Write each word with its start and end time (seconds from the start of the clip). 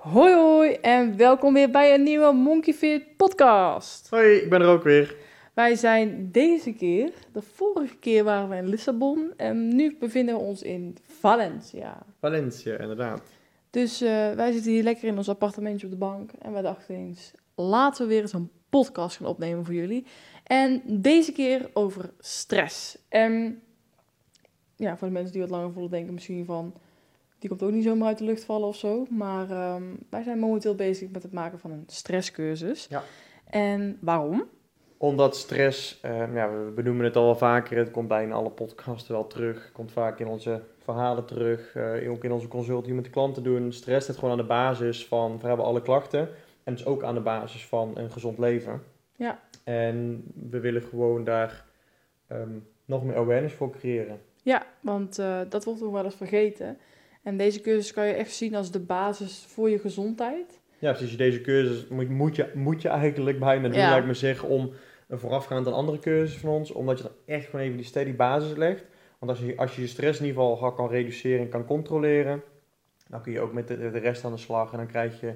Hoi 0.00 0.34
hoi 0.34 0.72
en 0.72 1.16
welkom 1.16 1.54
weer 1.54 1.70
bij 1.70 1.94
een 1.94 2.02
nieuwe 2.02 2.32
Monkey 2.32 2.74
Fit 2.74 3.16
podcast. 3.16 4.08
Hoi, 4.08 4.36
ik 4.36 4.50
ben 4.50 4.60
er 4.60 4.68
ook 4.68 4.82
weer. 4.82 5.16
Wij 5.54 5.74
zijn 5.74 6.28
deze 6.32 6.72
keer, 6.72 7.12
de 7.32 7.42
vorige 7.42 7.96
keer 7.96 8.24
waren 8.24 8.48
we 8.48 8.56
in 8.56 8.68
Lissabon 8.68 9.32
en 9.36 9.76
nu 9.76 9.96
bevinden 9.98 10.34
we 10.34 10.40
ons 10.40 10.62
in 10.62 10.96
Valencia. 11.02 12.06
Valencia, 12.18 12.78
inderdaad. 12.78 13.22
Dus 13.70 14.00
eh, 14.00 14.30
wij 14.30 14.52
zitten 14.52 14.72
hier 14.72 14.82
lekker 14.82 15.08
in 15.08 15.16
ons 15.16 15.28
appartementje 15.28 15.86
op 15.86 15.92
de 15.92 15.98
bank 15.98 16.30
en 16.38 16.52
wij 16.52 16.62
dachten 16.62 16.94
eens, 16.94 17.32
laten 17.54 18.02
we 18.02 18.12
weer 18.12 18.22
eens 18.22 18.32
een 18.32 18.50
podcast 18.70 19.16
gaan 19.16 19.26
opnemen 19.26 19.64
voor 19.64 19.74
jullie. 19.74 20.06
En 20.44 20.82
deze 20.86 21.32
keer 21.32 21.70
over 21.72 22.10
stress. 22.18 22.98
En 23.08 23.62
ja, 24.76 24.96
voor 24.96 25.06
de 25.06 25.14
mensen 25.14 25.32
die 25.32 25.40
wat 25.40 25.50
langer 25.50 25.72
voelen 25.72 25.90
denken 25.90 26.14
misschien 26.14 26.44
van, 26.44 26.74
die 27.40 27.48
komt 27.48 27.62
ook 27.62 27.70
niet 27.70 27.84
zomaar 27.84 28.08
uit 28.08 28.18
de 28.18 28.24
lucht 28.24 28.44
vallen 28.44 28.68
of 28.68 28.76
zo. 28.76 29.06
Maar 29.10 29.50
ehm, 29.50 29.82
wij 30.10 30.22
zijn 30.22 30.38
momenteel 30.38 30.74
bezig 30.74 31.10
met 31.10 31.22
het 31.22 31.32
maken 31.32 31.58
van 31.58 31.70
een 31.70 31.84
stresscursus. 31.86 32.86
Ja. 32.90 33.02
En 33.50 33.98
waarom? 34.00 34.44
Omdat 34.96 35.36
stress, 35.36 36.00
eh, 36.00 36.34
ja, 36.34 36.50
we 36.50 36.70
benoemen 36.74 37.04
het 37.04 37.16
al 37.16 37.24
wel 37.24 37.36
vaker, 37.36 37.78
het 37.78 37.90
komt 37.90 38.08
bijna 38.08 38.34
alle 38.34 38.50
podcasten 38.50 39.12
wel 39.12 39.26
terug. 39.26 39.72
Komt 39.72 39.92
vaak 39.92 40.18
in 40.18 40.26
onze 40.26 40.62
verhalen 40.78 41.24
terug, 41.24 41.74
eh, 41.74 42.10
ook 42.10 42.24
in 42.24 42.32
onze 42.32 42.48
consult 42.48 42.80
die 42.80 42.90
we 42.90 42.96
met 42.96 43.04
de 43.04 43.10
klanten 43.10 43.42
doen. 43.42 43.72
Stress 43.72 44.04
staat 44.04 44.16
gewoon 44.16 44.30
aan 44.30 44.36
de 44.36 44.44
basis 44.44 45.06
van 45.06 45.38
vrijwel 45.38 45.64
alle 45.64 45.82
klachten. 45.82 46.28
En 46.64 46.72
dus 46.72 46.86
ook 46.86 47.02
aan 47.02 47.14
de 47.14 47.20
basis 47.20 47.66
van 47.66 47.92
een 47.94 48.10
gezond 48.10 48.38
leven. 48.38 48.82
Ja. 49.16 49.40
En 49.64 50.24
we 50.50 50.60
willen 50.60 50.82
gewoon 50.82 51.24
daar 51.24 51.64
ehm, 52.26 52.58
nog 52.84 53.04
meer 53.04 53.16
awareness 53.16 53.54
voor 53.54 53.70
creëren. 53.70 54.20
Ja, 54.42 54.66
want 54.80 55.18
eh, 55.18 55.40
dat 55.48 55.64
wordt 55.64 55.80
nog 55.80 55.92
wel 55.92 56.04
eens 56.04 56.14
vergeten. 56.14 56.78
En 57.22 57.36
deze 57.36 57.60
cursus 57.60 57.92
kan 57.92 58.06
je 58.06 58.12
echt 58.12 58.32
zien 58.32 58.54
als 58.54 58.70
de 58.70 58.80
basis 58.80 59.44
voor 59.48 59.70
je 59.70 59.78
gezondheid. 59.78 60.60
Ja, 60.78 60.92
precies. 60.92 61.16
Deze 61.16 61.40
cursus 61.40 61.88
moet, 61.88 62.08
moet, 62.08 62.36
je, 62.36 62.50
moet 62.54 62.82
je 62.82 62.88
eigenlijk 62.88 63.38
bijna 63.38 63.68
doen, 63.68 63.78
Ja. 63.78 63.90
laat 63.90 63.98
ik 63.98 64.04
maar 64.04 64.14
zeggen, 64.14 64.48
om 64.48 64.72
een 65.08 65.18
voorafgaand 65.18 65.66
aan 65.66 65.72
andere 65.72 65.98
cursussen 65.98 66.40
van 66.40 66.50
ons. 66.50 66.70
Omdat 66.72 66.96
je 66.98 67.02
dan 67.04 67.12
echt 67.26 67.44
gewoon 67.46 67.64
even 67.64 67.76
die 67.76 67.86
steady 67.86 68.14
basis 68.16 68.56
legt. 68.56 68.84
Want 69.18 69.30
als 69.32 69.40
je, 69.40 69.56
als 69.56 69.74
je 69.74 69.80
je 69.80 69.86
stress 69.86 70.20
in 70.20 70.26
ieder 70.26 70.42
geval 70.42 70.56
ga- 70.56 70.70
kan 70.76 70.88
reduceren 70.88 71.40
en 71.40 71.48
kan 71.48 71.64
controleren, 71.64 72.42
dan 73.08 73.22
kun 73.22 73.32
je 73.32 73.40
ook 73.40 73.52
met 73.52 73.68
de, 73.68 73.76
de 73.90 73.98
rest 73.98 74.24
aan 74.24 74.32
de 74.32 74.38
slag. 74.38 74.70
En 74.72 74.78
dan 74.78 74.86
krijg 74.86 75.20
je, 75.20 75.34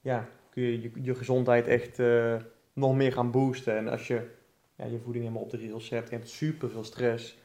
ja, 0.00 0.28
kun 0.50 0.62
je 0.62 0.80
je, 0.80 0.90
je 1.02 1.14
gezondheid 1.14 1.66
echt 1.66 1.98
eh, 1.98 2.34
nog 2.72 2.94
meer 2.96 3.12
gaan 3.12 3.30
boosten. 3.30 3.76
En 3.76 3.88
als 3.88 4.06
je 4.06 4.20
ja, 4.76 4.84
je 4.84 4.98
voeding 4.98 5.24
helemaal 5.24 5.44
op 5.44 5.50
de 5.50 5.58
rails 5.58 5.86
zet 5.86 6.02
en 6.04 6.10
je 6.10 6.16
hebt 6.16 6.28
super 6.28 6.70
veel 6.70 6.84
stress, 6.84 7.38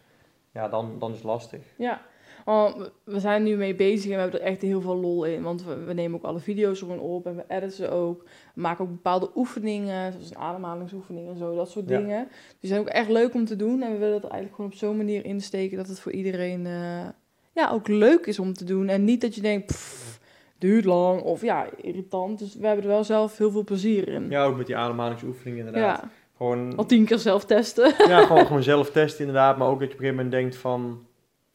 ja, 0.54 0.68
dan, 0.70 1.00
dan 1.00 1.10
is 1.10 1.16
het 1.16 1.26
lastig. 1.26 1.62
Ja, 1.78 2.02
want 2.46 2.92
we- 3.04 3.20
zijn 3.20 3.44
nu 3.44 3.56
mee 3.56 3.76
bezig 3.76 4.10
en 4.10 4.16
we 4.16 4.22
hebben 4.22 4.40
er 4.42 4.46
echt 4.48 4.62
heel 4.62 4.82
veel 4.82 4.96
lol 4.96 5.24
in. 5.26 5.42
Want 5.44 5.66
we, 5.66 5.76
we 5.76 5.94
nemen 5.94 6.18
ook 6.18 6.26
alle 6.26 6.40
video's 6.40 6.80
gewoon 6.80 7.00
op 7.00 7.26
en 7.26 7.36
we 7.36 7.44
editen 7.48 7.72
ze 7.72 7.90
ook. 7.90 8.24
We 8.56 8.62
maken 8.62 8.84
ook 8.86 8.92
bepaalde 8.92 9.30
oefeningen, 9.36 10.12
zoals 10.12 10.30
een 10.30 10.38
ademhalingsoefening 10.38 11.30
en 11.30 11.38
zo, 11.38 11.56
dat 11.56 11.70
soort 11.70 11.90
Ja. 11.90 11.98
dingen. 11.98 12.28
Die 12.60 12.70
zijn 12.70 12.82
ook 12.82 12.88
echt 12.88 13.10
leuk 13.10 13.34
om 13.34 13.46
te 13.46 13.56
doen. 13.56 13.82
En 13.82 13.92
we 13.92 13.98
willen 13.98 14.14
het 14.14 14.24
eigenlijk 14.24 14.56
gewoon 14.56 14.72
op 14.72 14.78
zo'n 14.78 14.98
manier 14.98 15.26
insteken 15.26 15.78
dat 15.78 15.88
het 15.88 16.00
voor 16.00 16.12
iedereen 16.12 16.66
eh, 16.66 17.08
ja, 17.54 17.70
ook 17.72 17.88
leuk 17.88 18.26
is 18.26 18.40
om 18.40 18.54
te 18.54 18.66
doen. 18.66 18.88
En 18.88 19.04
niet 19.04 19.22
dat 19.22 19.36
je 19.36 19.42
denkt, 19.42 19.66
pff, 19.66 20.20
duurt 20.58 20.86
lang 20.86 21.22
of 21.22 21.42
ja, 21.42 21.66
irritant. 21.82 22.40
Dus 22.40 22.56
we 22.56 22.66
hebben 22.68 22.86
er 22.86 22.92
wel 22.92 23.04
zelf 23.04 23.38
heel 23.38 23.52
veel 23.52 23.64
plezier 23.64 24.08
in. 24.08 24.30
Ja, 24.30 24.44
ook 24.46 24.58
met 24.58 24.66
die 24.66 24.76
ademhalingsoefeningen 24.78 25.66
inderdaad. 25.66 26.02
Ja, 26.02 26.10
Gewoon 26.38 26.76
al 26.76 26.86
tien 26.86 27.06
keer 27.06 27.18
zelf 27.18 27.46
testen. 27.46 27.94
Ja, 28.08 28.26
gewoon, 28.26 28.46
gewoon 28.46 28.64
zelf 28.64 28.92
testen 28.92 29.20
inderdaad. 29.26 29.58
Maar 29.58 29.68
ook 29.68 29.80
dat 29.80 29.88
je 29.88 29.94
op 29.94 30.00
een 30.00 30.06
gegeven 30.06 30.24
moment 30.26 30.32
denkt 30.42 30.56
van... 30.58 31.06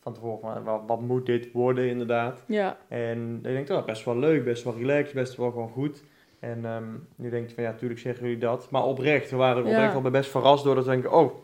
Van 0.06 0.14
tevoren 0.14 0.40
van, 0.40 0.64
wat, 0.64 0.82
wat 0.86 1.00
moet 1.00 1.26
dit 1.26 1.52
worden 1.52 1.88
inderdaad? 1.88 2.44
ja, 2.46 2.76
En 2.88 3.38
je 3.42 3.48
denkt, 3.52 3.70
oh, 3.70 3.84
best 3.84 4.04
wel 4.04 4.18
leuk, 4.18 4.44
best 4.44 4.64
wel 4.64 4.74
relaxed, 4.76 5.14
best 5.14 5.36
wel 5.36 5.50
gewoon 5.50 5.68
goed. 5.68 6.04
En 6.40 6.64
ehm 6.64 6.84
nu 7.16 7.30
denk 7.30 7.48
je 7.48 7.54
van, 7.54 7.64
ja, 7.64 7.70
natuurlijk 7.70 8.00
zeggen 8.00 8.22
jullie 8.24 8.38
dat. 8.40 8.70
Maar 8.70 8.84
oprecht, 8.84 9.30
we 9.30 9.36
waren 9.36 9.56
er 9.62 9.68
Ja. 9.68 9.74
oprecht 9.74 9.92
wel 9.92 10.02
bij 10.02 10.10
best 10.10 10.30
verrast 10.30 10.64
door 10.64 10.74
dat 10.74 10.84
we 10.84 10.90
denken... 10.90 11.12
Oh, 11.12 11.34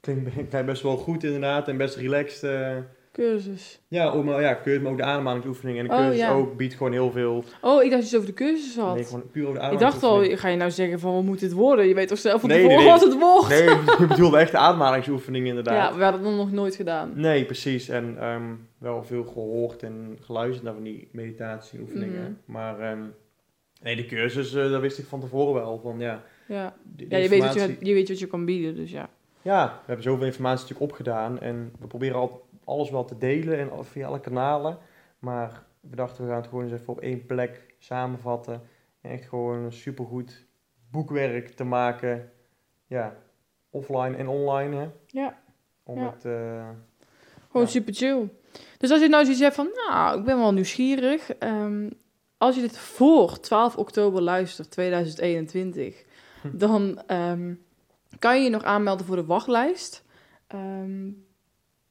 klinkt, 0.00 0.32
klinkt 0.32 0.66
best 0.66 0.82
wel 0.82 0.96
goed 0.96 1.24
inderdaad 1.24 1.68
en 1.68 1.76
best 1.76 1.96
relaxed. 1.96 2.42
eh. 2.50 2.76
Cursus. 3.14 3.80
ja, 3.88 4.08
ook, 4.10 4.24
maar, 4.24 4.40
ja, 4.40 4.58
cursus, 4.62 4.82
maar 4.82 4.92
ook 4.92 4.98
de 4.98 5.04
ademhalingsoefening. 5.04 5.78
En 5.78 5.84
de 5.84 5.90
Oh, 5.90 5.98
cursus 5.98 6.16
ja. 6.18 6.32
ook 6.32 6.56
biedt 6.56 6.74
gewoon 6.74 6.92
heel 6.92 7.10
veel... 7.10 7.44
Oh, 7.60 7.82
ik 7.82 7.90
dacht 7.90 8.02
dat 8.02 8.10
je 8.10 8.16
het 8.16 8.24
over 8.24 8.26
de 8.26 8.44
cursus 8.44 8.76
had. 8.76 8.94
Nee, 8.94 9.04
gewoon 9.04 9.30
puur 9.30 9.48
over 9.48 9.62
de 9.62 9.70
Ik 9.72 9.78
dacht 9.78 10.02
al, 10.02 10.24
ga 10.36 10.48
je 10.48 10.56
nou 10.56 10.70
zeggen 10.70 11.00
van 11.00 11.14
wat 11.14 11.22
moet 11.22 11.40
dit 11.40 11.52
worden? 11.52 11.86
Je 11.88 11.94
weet 11.94 12.08
toch 12.08 12.18
zelf 12.18 12.40
van 12.40 12.50
Nee, 12.50 12.66
nee, 12.66 12.84
wat 12.86 13.00
het 13.00 13.18
wordt? 13.18 13.48
Nee, 13.48 13.68
ik 14.02 14.08
bedoelde 14.08 14.38
echt 14.38 14.50
de 14.50 14.58
ademhalingsoefening 14.58 15.46
inderdaad. 15.46 15.90
Ja, 15.92 15.98
we 15.98 16.02
hadden 16.02 16.24
het 16.24 16.36
nog 16.36 16.52
nooit 16.52 16.76
gedaan. 16.76 17.12
Nee, 17.14 17.44
precies. 17.44 17.88
En 17.88 18.16
ehm, 18.20 18.42
wel 18.78 19.04
veel 19.04 19.24
gehoord 19.24 19.82
en 19.82 20.18
geluisterd 20.20 20.64
naar 20.64 20.74
van 20.74 20.82
die 20.82 21.08
meditatieoefeningen. 21.12 22.22
Mhm. 22.44 22.52
Maar 22.52 22.80
ehm, 22.80 23.02
nee, 23.82 23.96
de 23.96 24.06
cursus, 24.06 24.54
eh 24.54 24.70
dat 24.70 24.80
wist 24.80 24.98
ik 24.98 25.06
van 25.06 25.20
tevoren 25.20 25.54
wel. 25.54 25.80
Van, 25.82 25.98
ja, 25.98 26.22
Ja, 26.48 26.74
ja 26.96 27.16
je, 27.18 27.28
weet 27.28 27.42
wat 27.42 27.54
je, 27.54 27.76
je 27.80 27.94
weet 27.94 28.08
wat 28.08 28.18
je 28.18 28.26
kan 28.26 28.44
bieden, 28.44 28.74
dus 28.76 28.90
ja. 28.90 29.08
ja, 29.42 29.66
we 29.66 29.86
hebben 29.86 30.04
zoveel 30.04 30.26
informatie 30.26 30.62
natuurlijk 30.62 30.90
opgedaan. 30.90 31.40
En 31.40 31.72
we 31.80 31.86
proberen 31.86 32.16
al, 32.16 32.46
alles 32.64 32.90
wel 32.90 33.04
te 33.04 33.18
delen 33.18 33.58
en 33.58 33.84
via 33.84 34.06
alle 34.06 34.20
kanalen. 34.20 34.78
Maar 35.18 35.62
we 35.80 35.96
dachten, 35.96 36.24
we 36.24 36.30
gaan 36.30 36.40
het 36.40 36.48
gewoon 36.48 36.64
eens 36.64 36.72
even 36.72 36.92
op 36.92 37.00
één 37.00 37.26
plek 37.26 37.74
samenvatten. 37.78 38.62
En 39.00 39.10
echt 39.10 39.28
gewoon 39.28 39.58
een 39.58 39.72
supergoed 39.72 40.46
boekwerk 40.90 41.48
te 41.48 41.64
maken. 41.64 42.32
Ja, 42.86 43.16
offline 43.70 44.16
en 44.16 44.28
online, 44.28 44.76
hè. 44.76 44.88
Ja, 45.06 45.42
Om 45.82 45.98
Ja. 45.98 46.10
het... 46.10 46.24
eh, 46.24 46.68
gewoon 47.46 47.66
Ja. 47.66 47.72
super 47.72 47.94
chill. 47.94 48.28
Dus 48.78 48.90
als 48.90 49.00
je 49.00 49.08
nou 49.08 49.22
zoiets 49.24 49.42
hebt 49.42 49.54
van, 49.54 49.68
nou, 49.88 50.18
ik 50.18 50.24
ben 50.24 50.38
wel 50.38 50.52
nieuwsgierig. 50.52 51.30
ehm, 51.34 51.90
als 52.38 52.54
je 52.54 52.60
dit 52.60 52.78
voor 52.78 53.40
12 53.40 53.76
oktober 53.76 54.22
luistert, 54.22 54.70
2021, 54.70 56.04
Hm. 56.42 56.56
dan 56.58 57.02
ehm, 57.06 57.54
kan 58.18 58.36
je 58.38 58.42
je 58.44 58.50
nog 58.50 58.62
aanmelden 58.62 59.06
voor 59.06 59.16
de 59.16 59.24
wachtlijst. 59.24 60.04
Ehm, 60.46 61.10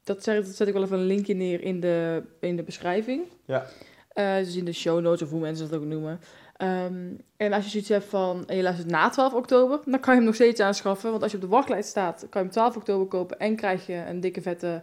dat, 0.04 0.22
zeg, 0.22 0.44
dat 0.44 0.54
zet 0.54 0.68
ik 0.68 0.74
wel 0.74 0.82
even 0.82 0.98
een 0.98 1.06
linkje 1.06 1.34
neer 1.34 1.62
in 1.62 1.80
de, 1.80 2.22
in 2.40 2.56
de 2.56 2.62
beschrijving. 2.62 3.22
Ja. 3.44 3.66
Eh, 4.08 4.36
dus 4.36 4.56
in 4.56 4.64
de 4.64 4.72
show 4.72 5.00
notes 5.00 5.22
of 5.22 5.30
hoe 5.30 5.40
mensen 5.40 5.70
dat 5.70 5.80
ook 5.80 5.86
noemen. 5.86 6.20
Ehm, 6.56 6.94
en 7.36 7.52
als 7.52 7.64
je 7.64 7.70
zoiets 7.70 7.88
hebt 7.88 8.04
van, 8.04 8.46
en 8.46 8.56
je 8.56 8.62
luistert 8.62 8.90
na 8.90 9.08
12 9.08 9.34
oktober, 9.34 9.80
dan 9.84 10.00
kan 10.00 10.12
je 10.12 10.18
hem 10.18 10.24
nog 10.24 10.34
steeds 10.34 10.60
aanschaffen. 10.60 11.10
Want 11.10 11.22
als 11.22 11.30
je 11.30 11.36
op 11.36 11.42
de 11.42 11.48
wachtlijst 11.48 11.88
staat, 11.88 12.18
kan 12.18 12.28
je 12.30 12.38
hem 12.38 12.50
12 12.50 12.76
oktober 12.76 13.06
kopen 13.06 13.38
en 13.38 13.56
krijg 13.56 13.86
je 13.86 14.04
een 14.08 14.20
dikke 14.20 14.42
vette 14.42 14.82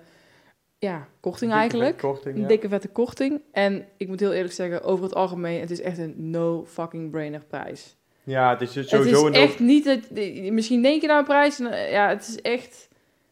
ja, 0.81 1.07
korting 1.19 1.51
dikke 1.51 1.55
eigenlijk. 1.55 1.97
Korting, 1.97 2.37
Een 2.37 2.47
dikke 2.47 2.69
vette 2.69 2.87
korting. 2.87 3.41
En 3.51 3.85
ik 3.97 4.07
moet 4.07 4.19
heel 4.19 4.33
eerlijk 4.33 4.53
zeggen, 4.53 4.83
over 4.83 5.03
het 5.03 5.13
algemeen, 5.13 5.59
het 5.59 5.71
is 5.71 5.81
echt 5.81 5.97
een 5.97 6.13
no 6.17 6.65
fucking 6.67 7.11
brainer 7.11 7.43
prijs. 7.47 7.95
Ja, 8.23 8.49
het 8.49 8.61
is 8.61 8.71
sowieso 8.71 9.25
het 9.25 9.35
is 9.35 9.41
een 9.41 9.47
echt 9.47 9.59
niet, 9.59 9.85
het, 9.85 10.11
misschien 10.51 10.81
denk 10.81 11.01
je 11.01 11.07
naar 11.07 11.17
een 11.17 11.23
prijs, 11.23 11.59
eh, 11.59 11.91
ja, 11.91 12.09
het 12.09 12.27
is 12.27 12.41
echt, 12.41 12.87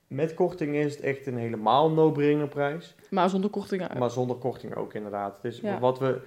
Met 0.10 0.34
korting 0.34 0.76
is 0.76 0.96
het 0.96 1.04
echt 1.04 1.26
een 1.28 1.38
helemaal 1.38 1.92
no-brainer 1.92 2.48
prijs. 2.48 2.96
maar 3.10 3.30
zonder 3.30 3.50
korting. 3.50 3.82
eh, 3.88 4.00
Maar 4.00 4.10
zonder 4.12 4.36
korting 4.36 4.76
ook 4.76 4.94
inderdaad. 4.94 5.42
Dus 5.42 5.60
Ja. 5.60 5.80
wat, 5.80 6.00
we, 6.00 6.20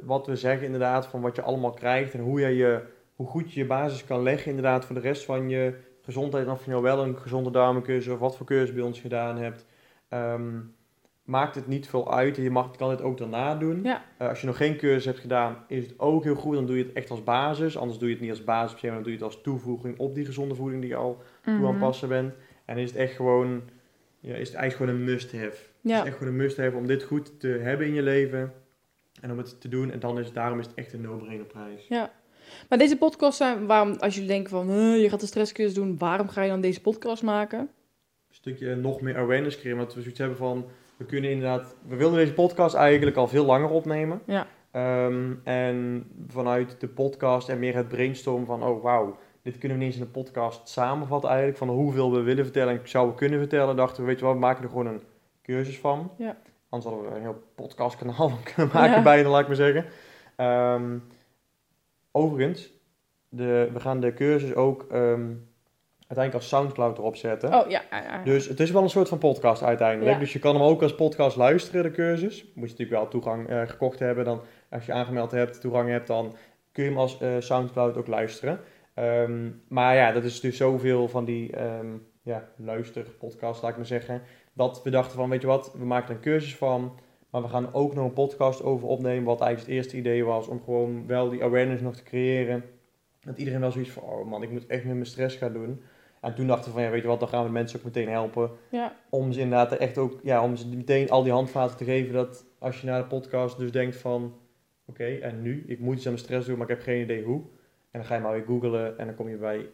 wat 0.00 0.26
we 0.26 0.36
zeggen 0.36 0.64
inderdaad 0.64 1.06
van 1.06 1.20
wat 1.20 1.36
je 1.36 1.42
allemaal 1.42 1.70
krijgt 1.72 2.14
en 2.14 2.20
hoe, 2.20 2.40
je 2.40 2.48
je, 2.56 2.82
hoe 3.16 3.26
goed 3.26 3.52
je 3.52 3.60
je 3.60 3.66
basis 3.66 4.04
kan 4.04 4.22
leggen 4.22 4.48
inderdaad 4.48 4.84
voor 4.84 4.94
de 4.94 5.00
rest 5.00 5.24
van 5.24 5.48
je 5.48 5.74
gezondheid. 6.02 6.46
En 6.46 6.52
of 6.52 6.64
je 6.64 6.70
nou 6.70 6.82
wel 6.82 7.02
een 7.04 7.16
gezonde 7.18 7.50
darmencursus 7.50 8.12
of 8.12 8.18
wat 8.18 8.36
voor 8.36 8.46
cursus 8.46 8.74
bij 8.74 8.82
ons 8.84 9.00
gedaan 9.00 9.36
hebt. 9.38 9.66
ehm, 10.08 10.58
maakt 11.24 11.54
het 11.54 11.66
niet 11.66 11.88
veel 11.88 12.12
uit. 12.14 12.36
Je 12.36 12.50
mag, 12.50 12.76
kan 12.76 12.88
dit 12.88 13.02
ook 13.02 13.18
daarna 13.18 13.54
doen. 13.54 13.82
Ja. 13.82 14.02
Eh, 14.16 14.28
als 14.28 14.40
je 14.40 14.46
nog 14.46 14.56
geen 14.56 14.76
cursus 14.76 15.04
hebt 15.04 15.18
gedaan, 15.18 15.64
is 15.68 15.82
het 15.86 15.94
ook 15.98 16.24
heel 16.24 16.34
goed. 16.34 16.54
Dan 16.54 16.66
doe 16.66 16.76
je 16.76 16.84
het 16.84 16.92
echt 16.92 17.10
als 17.10 17.24
basis. 17.24 17.78
Anders 17.78 17.98
doe 17.98 18.08
je 18.08 18.14
het 18.14 18.22
niet 18.22 18.32
als 18.32 18.44
basis, 18.44 18.80
maar 18.82 18.90
dan 18.92 19.02
doe 19.02 19.12
je 19.12 19.16
het 19.18 19.26
als 19.26 19.40
toevoeging 19.42 19.98
op 19.98 20.14
die 20.14 20.24
gezonde 20.24 20.54
voeding 20.54 20.80
die 20.80 20.90
je 20.90 20.96
al 20.96 21.22
toe 21.42 21.52
aan 21.52 21.60
mhm. 21.60 21.68
het 21.70 21.78
passen 21.78 22.08
bent. 22.08 22.34
En 22.70 22.78
is 22.78 22.90
het 22.90 22.98
echt 22.98 23.14
gewoon, 23.14 23.62
ja, 24.20 24.34
is 24.34 24.48
het 24.48 24.56
eigenlijk 24.56 24.76
gewoon 24.92 25.08
een 25.08 25.12
must-have. 25.12 25.44
Het 25.46 25.64
Ja. 25.80 26.00
is 26.00 26.06
echt 26.06 26.16
gewoon 26.16 26.32
een 26.32 26.38
must-have 26.38 26.76
om 26.76 26.86
dit 26.86 27.02
goed 27.02 27.40
te 27.40 27.48
hebben 27.48 27.86
in 27.86 27.94
je 27.94 28.02
leven. 28.02 28.52
En 29.20 29.30
om 29.30 29.38
het 29.38 29.60
te 29.60 29.68
doen. 29.68 29.90
En 29.90 29.98
dan 29.98 30.18
is, 30.18 30.32
daarom 30.32 30.58
is 30.58 30.66
het 30.66 30.74
echt 30.74 30.92
een 30.92 31.00
no-brainer 31.00 31.46
prijs. 31.46 31.86
Ja. 31.88 32.10
Maar 32.68 32.78
deze 32.78 32.96
podcast 32.96 33.36
zijn, 33.36 33.66
waarom, 33.66 33.96
als 33.98 34.14
jullie 34.14 34.28
denken 34.28 34.50
van, 34.50 34.70
"Huh, 34.70 35.00
je 35.02 35.08
gaat 35.10 35.20
de 35.20 35.26
stresscursus 35.26 35.74
doen, 35.74 35.98
waarom 35.98 36.28
ga 36.28 36.42
je 36.42 36.48
dan 36.50 36.60
deze 36.60 36.80
podcast 36.80 37.22
maken? 37.22 37.58
Een 37.58 37.68
stukje 38.34 38.74
nog 38.76 39.00
meer 39.00 39.16
awareness 39.16 39.56
creëren. 39.58 39.78
Want 39.78 39.94
we 39.94 40.00
zoiets 40.00 40.18
hebben 40.18 40.36
van, 40.38 40.66
we 40.96 41.04
kunnen 41.04 41.30
inderdaad, 41.30 41.76
we 41.88 41.96
wilden 41.96 42.18
deze 42.18 42.32
podcast 42.32 42.74
eigenlijk 42.74 43.16
al 43.16 43.28
veel 43.28 43.44
langer 43.44 43.70
opnemen. 43.70 44.20
Ja. 44.26 44.46
Ehm, 44.70 45.32
en 45.44 46.06
vanuit 46.28 46.80
de 46.80 46.88
podcast 46.88 47.48
en 47.48 47.58
meer 47.58 47.74
het 47.74 47.88
brainstorm 47.88 48.44
van, 48.44 48.62
oh 48.62 48.82
wauw, 48.82 49.18
dit 49.42 49.58
kunnen 49.58 49.78
we 49.78 49.84
niet 49.84 49.92
eens 49.92 50.02
in 50.02 50.06
een 50.06 50.22
podcast 50.22 50.68
samenvatten 50.68 51.28
eigenlijk, 51.28 51.58
van 51.58 51.68
hoeveel 51.68 52.12
we 52.12 52.20
willen 52.20 52.44
vertellen 52.44 52.80
en 52.80 52.88
zouden 52.88 53.14
kunnen 53.14 53.38
vertellen, 53.38 53.76
dachten 53.76 54.02
we, 54.02 54.08
weet 54.08 54.18
je 54.18 54.24
wat, 54.24 54.34
we 54.34 54.40
maken 54.40 54.62
er 54.62 54.68
gewoon 54.68 54.86
een 54.86 55.02
cursus 55.42 55.78
van. 55.78 56.10
Ja. 56.18 56.36
Anders 56.68 56.90
hadden 56.92 57.10
we 57.10 57.16
een 57.16 57.22
heel 57.22 57.42
podcastkanaal 57.54 58.32
kunnen 58.54 58.70
maken 58.74 58.96
Ja. 58.96 59.02
bijna, 59.02 59.28
laat 59.28 59.40
ik 59.40 59.46
maar 59.46 59.56
zeggen. 59.56 59.84
Ehm, 60.36 60.98
overigens, 62.12 62.70
de, 63.28 63.70
we 63.72 63.80
gaan 63.80 64.00
de 64.00 64.14
cursus 64.14 64.54
ook 64.54 64.82
ehm, 64.82 65.32
uiteindelijk 66.06 66.34
als 66.34 66.48
Soundcloud 66.48 66.98
erop 66.98 67.16
zetten. 67.16 67.54
Oh, 67.54 67.70
ja. 67.70 67.82
ja, 67.90 68.02
ja. 68.02 68.22
Dus 68.24 68.48
het 68.48 68.60
is 68.60 68.70
wel 68.70 68.82
een 68.82 68.90
soort 68.90 69.08
van 69.08 69.18
podcast 69.18 69.62
uiteindelijk. 69.62 70.12
Ja. 70.12 70.18
Dus 70.18 70.32
je 70.32 70.38
kan 70.38 70.54
hem 70.54 70.64
ook 70.64 70.82
als 70.82 70.94
podcast 70.94 71.36
luisteren, 71.36 71.82
de 71.82 71.90
cursus. 71.90 72.42
Moet 72.42 72.52
je 72.54 72.60
natuurlijk 72.60 72.90
wel 72.90 73.08
toegang 73.08 73.48
eh, 73.48 73.62
gekocht 73.66 73.98
hebben. 73.98 74.24
Dan, 74.24 74.40
als 74.70 74.86
je 74.86 74.92
aangemeld 74.92 75.30
hebt, 75.30 75.60
toegang 75.60 75.88
hebt, 75.88 76.06
dan 76.06 76.36
kun 76.72 76.84
je 76.84 76.90
hem 76.90 76.98
als 76.98 77.20
eh, 77.20 77.28
Soundcloud 77.38 77.96
ook 77.96 78.06
luisteren. 78.06 78.60
Ehm, 79.00 79.50
maar 79.68 79.94
ja, 79.94 80.12
dat 80.12 80.24
is 80.24 80.40
dus 80.40 80.56
zoveel 80.56 81.08
van 81.08 81.24
die 81.24 81.56
ehm 81.56 81.96
ja, 82.22 82.48
luisterpodcasts, 82.56 83.62
laat 83.62 83.70
ik 83.70 83.76
maar 83.76 83.86
zeggen. 83.86 84.22
Dat 84.52 84.82
we 84.82 84.90
dachten 84.90 85.16
van, 85.16 85.30
weet 85.30 85.40
je 85.40 85.46
wat, 85.46 85.72
we 85.78 85.84
maken 85.84 86.08
er 86.08 86.14
een 86.14 86.20
cursus 86.20 86.56
van. 86.56 86.98
Maar 87.30 87.42
we 87.42 87.48
gaan 87.48 87.74
ook 87.74 87.94
nog 87.94 88.04
een 88.04 88.12
podcast 88.12 88.62
over 88.62 88.88
opnemen, 88.88 89.24
wat 89.24 89.40
eigenlijk 89.40 89.70
het 89.70 89.78
eerste 89.78 89.96
idee 89.96 90.24
was. 90.24 90.48
Om 90.48 90.62
gewoon 90.64 91.06
wel 91.06 91.28
die 91.28 91.42
awareness 91.42 91.82
nog 91.82 91.96
te 91.96 92.02
creëren. 92.02 92.64
Dat 93.20 93.38
iedereen 93.38 93.60
wel 93.60 93.70
zoiets 93.70 93.90
van, 93.90 94.02
oh 94.02 94.26
man, 94.26 94.42
ik 94.42 94.50
moet 94.50 94.66
echt 94.66 94.84
met 94.84 94.92
mijn 94.92 95.06
stress 95.06 95.36
gaan 95.36 95.52
doen. 95.52 95.82
En 96.20 96.34
toen 96.34 96.46
dachten 96.46 96.64
we 96.64 96.72
van, 96.72 96.82
ja, 96.82 96.90
weet 96.90 97.02
je 97.02 97.08
wat, 97.08 97.20
dan 97.20 97.28
gaan 97.28 97.44
we 97.44 97.50
mensen 97.50 97.78
ook 97.78 97.84
meteen 97.84 98.08
helpen 98.08 98.50
ja. 98.70 98.96
om 99.10 99.32
ze 99.32 99.40
inderdaad 99.40 99.72
echt 99.72 99.98
ook, 99.98 100.20
ja, 100.22 100.42
om 100.42 100.56
ze 100.56 100.68
meteen 100.68 101.10
al 101.10 101.22
die 101.22 101.32
handvaten 101.32 101.76
te 101.76 101.84
geven 101.84 102.12
dat 102.12 102.44
als 102.58 102.80
je 102.80 102.86
naar 102.86 103.00
de 103.00 103.08
podcast 103.08 103.58
dus 103.58 103.72
denkt 103.72 103.96
van, 103.96 104.34
oké, 104.86 105.04
en 105.04 105.42
nu, 105.42 105.64
ik 105.66 105.78
moet 105.78 105.96
iets 105.96 106.06
aan 106.06 106.12
mijn 106.12 106.24
stress 106.24 106.46
doen, 106.46 106.58
maar 106.58 106.70
ik 106.70 106.76
heb 106.76 106.84
geen 106.84 107.02
idee 107.02 107.22
hoe. 107.22 107.42
En 107.90 107.98
dan 107.98 108.04
ga 108.04 108.14
je 108.14 108.20
maar 108.20 108.32
weer 108.32 108.44
googlen 108.44 108.98
en 108.98 109.06
dan 109.06 109.14
kom 109.14 109.28
je 109.28 109.36
bij 109.36 109.70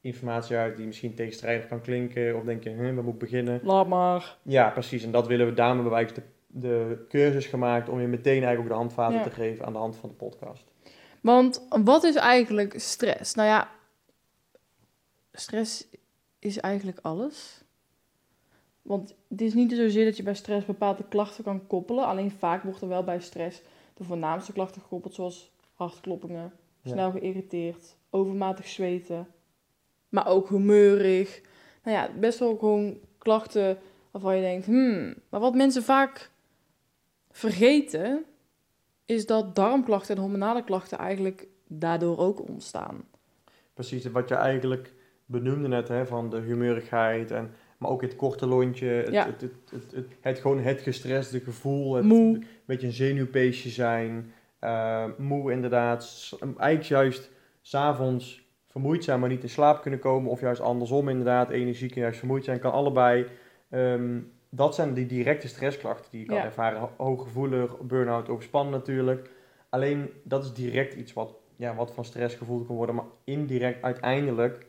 informatie 0.00 0.56
uit 0.56 0.76
die 0.76 0.86
misschien 0.86 1.14
tegenstrijdig 1.14 1.68
kan 1.68 1.80
klinken, 1.80 2.36
of 2.36 2.44
denk 2.44 2.62
je, 2.64 2.70
hm, 2.70 2.94
waar 2.94 3.04
moet 3.04 3.12
ik 3.12 3.18
beginnen? 3.18 3.60
Laat 3.62 3.86
maar. 3.86 4.36
Ja, 4.42 4.70
precies, 4.70 5.04
en 5.04 5.10
dat 5.10 5.26
willen 5.26 5.46
we, 5.46 5.54
daarom 5.54 5.74
hebben 5.76 5.92
we 5.94 5.98
eigenlijk 5.98 6.28
de, 6.46 6.60
de 6.60 7.04
cursus 7.08 7.46
gemaakt 7.46 7.88
om 7.88 8.00
je 8.00 8.06
meteen 8.06 8.42
eigenlijk 8.44 8.60
ook 8.60 8.68
de 8.68 8.74
handvaten 8.74 9.16
Ja. 9.16 9.22
te 9.22 9.30
geven 9.30 9.66
aan 9.66 9.72
de 9.72 9.78
hand 9.78 9.96
van 9.96 10.08
de 10.08 10.14
podcast. 10.14 10.64
Want 11.20 11.66
wat 11.84 12.04
is 12.04 12.14
eigenlijk 12.14 12.80
stress? 12.80 13.34
Nou 13.34 13.48
ja, 13.48 13.70
stress 15.32 15.86
is 16.38 16.58
eigenlijk 16.58 16.98
alles. 17.02 17.64
Want 18.82 19.14
het 19.28 19.40
is 19.40 19.54
niet 19.54 19.72
zozeer 19.72 20.04
dat 20.04 20.16
je 20.16 20.22
bij 20.22 20.34
stress 20.34 20.66
bepaalde 20.66 21.04
klachten 21.08 21.44
kan 21.44 21.66
koppelen. 21.66 22.04
Alleen 22.06 22.30
vaak 22.30 22.62
wordt 22.62 22.80
er 22.82 22.88
wel 22.88 23.04
bij 23.04 23.20
stress 23.20 23.62
de 23.94 24.04
voornaamste 24.04 24.52
klachten 24.52 24.82
gekoppeld, 24.82 25.14
zoals 25.14 25.52
hartkloppingen. 25.74 26.52
Snel 26.92 27.10
geïrriteerd, 27.10 27.96
overmatig 28.10 28.66
zweten, 28.66 29.26
maar 30.08 30.26
ook 30.26 30.48
humeurig. 30.48 31.40
Nou 31.84 31.96
ja, 31.96 32.10
best 32.18 32.38
wel 32.38 32.56
gewoon 32.56 32.98
klachten 33.18 33.78
waarvan 34.10 34.36
je 34.36 34.42
denkt, 34.42 34.66
hmm. 34.66 35.14
Maar 35.28 35.40
wat 35.40 35.54
mensen 35.54 35.82
vaak 35.82 36.30
vergeten, 37.30 38.24
is 39.06 39.26
dat 39.26 39.54
darmklachten 39.54 40.16
en 40.16 40.22
hormonale 40.22 40.64
klachten 40.64 40.98
eigenlijk 40.98 41.46
daardoor 41.66 42.18
ook 42.18 42.48
ontstaan. 42.48 43.04
Precies, 43.74 44.04
wat 44.04 44.28
je 44.28 44.34
eigenlijk 44.34 44.92
benoemde 45.26 45.68
net, 45.68 45.88
hè, 45.88 46.06
van 46.06 46.30
de 46.30 46.38
humeurigheid, 46.38 47.30
en, 47.30 47.50
maar 47.78 47.90
ook 47.90 48.02
het 48.02 48.16
korte 48.16 48.46
lontje, 48.46 48.86
het, 48.86 49.12
Ja. 49.12 49.26
het, 49.26 49.40
het, 49.40 49.52
het, 49.70 49.92
het, 49.92 50.06
het 50.20 50.38
gewoon 50.38 50.60
het 50.60 50.80
gestreste 50.80 51.40
gevoel, 51.40 51.94
het 51.94 52.04
Moe. 52.04 52.34
een 52.34 52.46
beetje 52.64 52.86
een 52.86 52.92
zenuwpeesje 52.92 53.68
zijn, 53.68 54.32
eh, 54.60 55.04
moe 55.18 55.52
inderdaad, 55.52 56.30
eigenlijk 56.40 56.82
juist 56.82 57.30
s'avonds 57.62 58.48
vermoeid 58.66 59.04
zijn, 59.04 59.20
maar 59.20 59.28
niet 59.28 59.42
in 59.42 59.48
slaap 59.48 59.82
kunnen 59.82 60.00
komen, 60.00 60.30
of 60.30 60.40
juist 60.40 60.60
andersom 60.60 61.08
inderdaad, 61.08 61.50
energiek 61.50 61.94
en 61.94 62.00
juist 62.00 62.18
vermoeid 62.18 62.44
zijn, 62.44 62.58
kan 62.60 62.72
allebei. 62.72 63.26
Ehm, 63.70 64.18
dat 64.50 64.74
zijn 64.74 64.94
die 64.94 65.06
directe 65.06 65.48
stressklachten 65.48 66.10
die 66.10 66.20
je 66.20 66.26
kan 66.26 66.36
Ja. 66.36 66.44
ervaren. 66.44 66.80
Ho- 66.80 66.90
Hooggevoelig, 66.96 67.78
burn-out, 67.80 68.28
overspannen 68.28 68.72
natuurlijk. 68.72 69.30
Alleen 69.68 70.10
dat 70.22 70.44
is 70.44 70.52
direct 70.52 70.94
iets 70.94 71.12
wat, 71.12 71.34
ja, 71.56 71.74
wat 71.74 71.92
van 71.94 72.04
stress 72.04 72.34
gevoeld 72.34 72.66
kan 72.66 72.76
worden. 72.76 72.94
Maar 72.94 73.04
indirect 73.24 73.82
uiteindelijk 73.82 74.66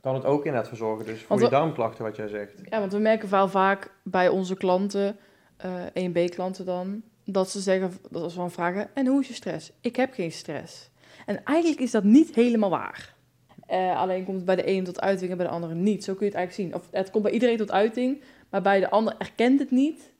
kan 0.00 0.14
het 0.14 0.24
ook 0.24 0.44
inderdaad 0.44 0.68
voor 0.68 0.76
zorgen. 0.78 1.06
Dus 1.06 1.22
voor 1.22 1.38
we- 1.38 1.48
darmklachten 1.48 2.04
wat 2.04 2.16
jij 2.16 2.28
zegt. 2.28 2.60
Ja, 2.64 2.78
want 2.78 2.92
we 2.92 2.98
merken 2.98 3.30
wel 3.30 3.48
vaak 3.48 3.90
bij 4.02 4.28
onze 4.28 4.56
klanten, 4.56 5.16
eh 5.56 5.84
1B-klanten 5.94 6.64
dan, 6.64 7.02
dat 7.26 7.50
ze 7.50 7.60
zeggen, 7.60 7.92
dat 8.10 8.22
als 8.22 8.32
we 8.34 8.38
dan 8.40 8.50
vragen, 8.50 8.88
en 8.94 9.06
hoe 9.06 9.20
is 9.20 9.28
je 9.28 9.34
stress? 9.34 9.72
Ik 9.80 9.96
heb 9.96 10.12
geen 10.12 10.32
stress. 10.32 10.90
En 11.26 11.44
eigenlijk 11.44 11.80
is 11.80 11.90
dat 11.90 12.04
niet 12.04 12.34
helemaal 12.34 12.70
waar. 12.70 13.14
Eh, 13.66 14.00
alleen 14.00 14.24
komt 14.24 14.36
het 14.36 14.44
bij 14.46 14.56
de 14.56 14.68
een 14.68 14.84
tot 14.84 15.00
uiting 15.00 15.30
en 15.30 15.36
bij 15.36 15.46
de 15.46 15.52
andere 15.52 15.74
niet. 15.74 16.04
Zo 16.04 16.12
kun 16.14 16.26
je 16.26 16.32
het 16.32 16.40
eigenlijk 16.40 16.70
zien. 16.70 16.80
Of 16.80 16.88
het 16.90 17.10
komt 17.10 17.22
bij 17.24 17.32
iedereen 17.32 17.56
tot 17.56 17.70
uiting, 17.72 18.20
maar 18.50 18.62
bij 18.62 18.80
de 18.80 18.90
ander 18.90 19.14
erkent 19.18 19.58
het 19.58 19.70
niet. 19.70 20.12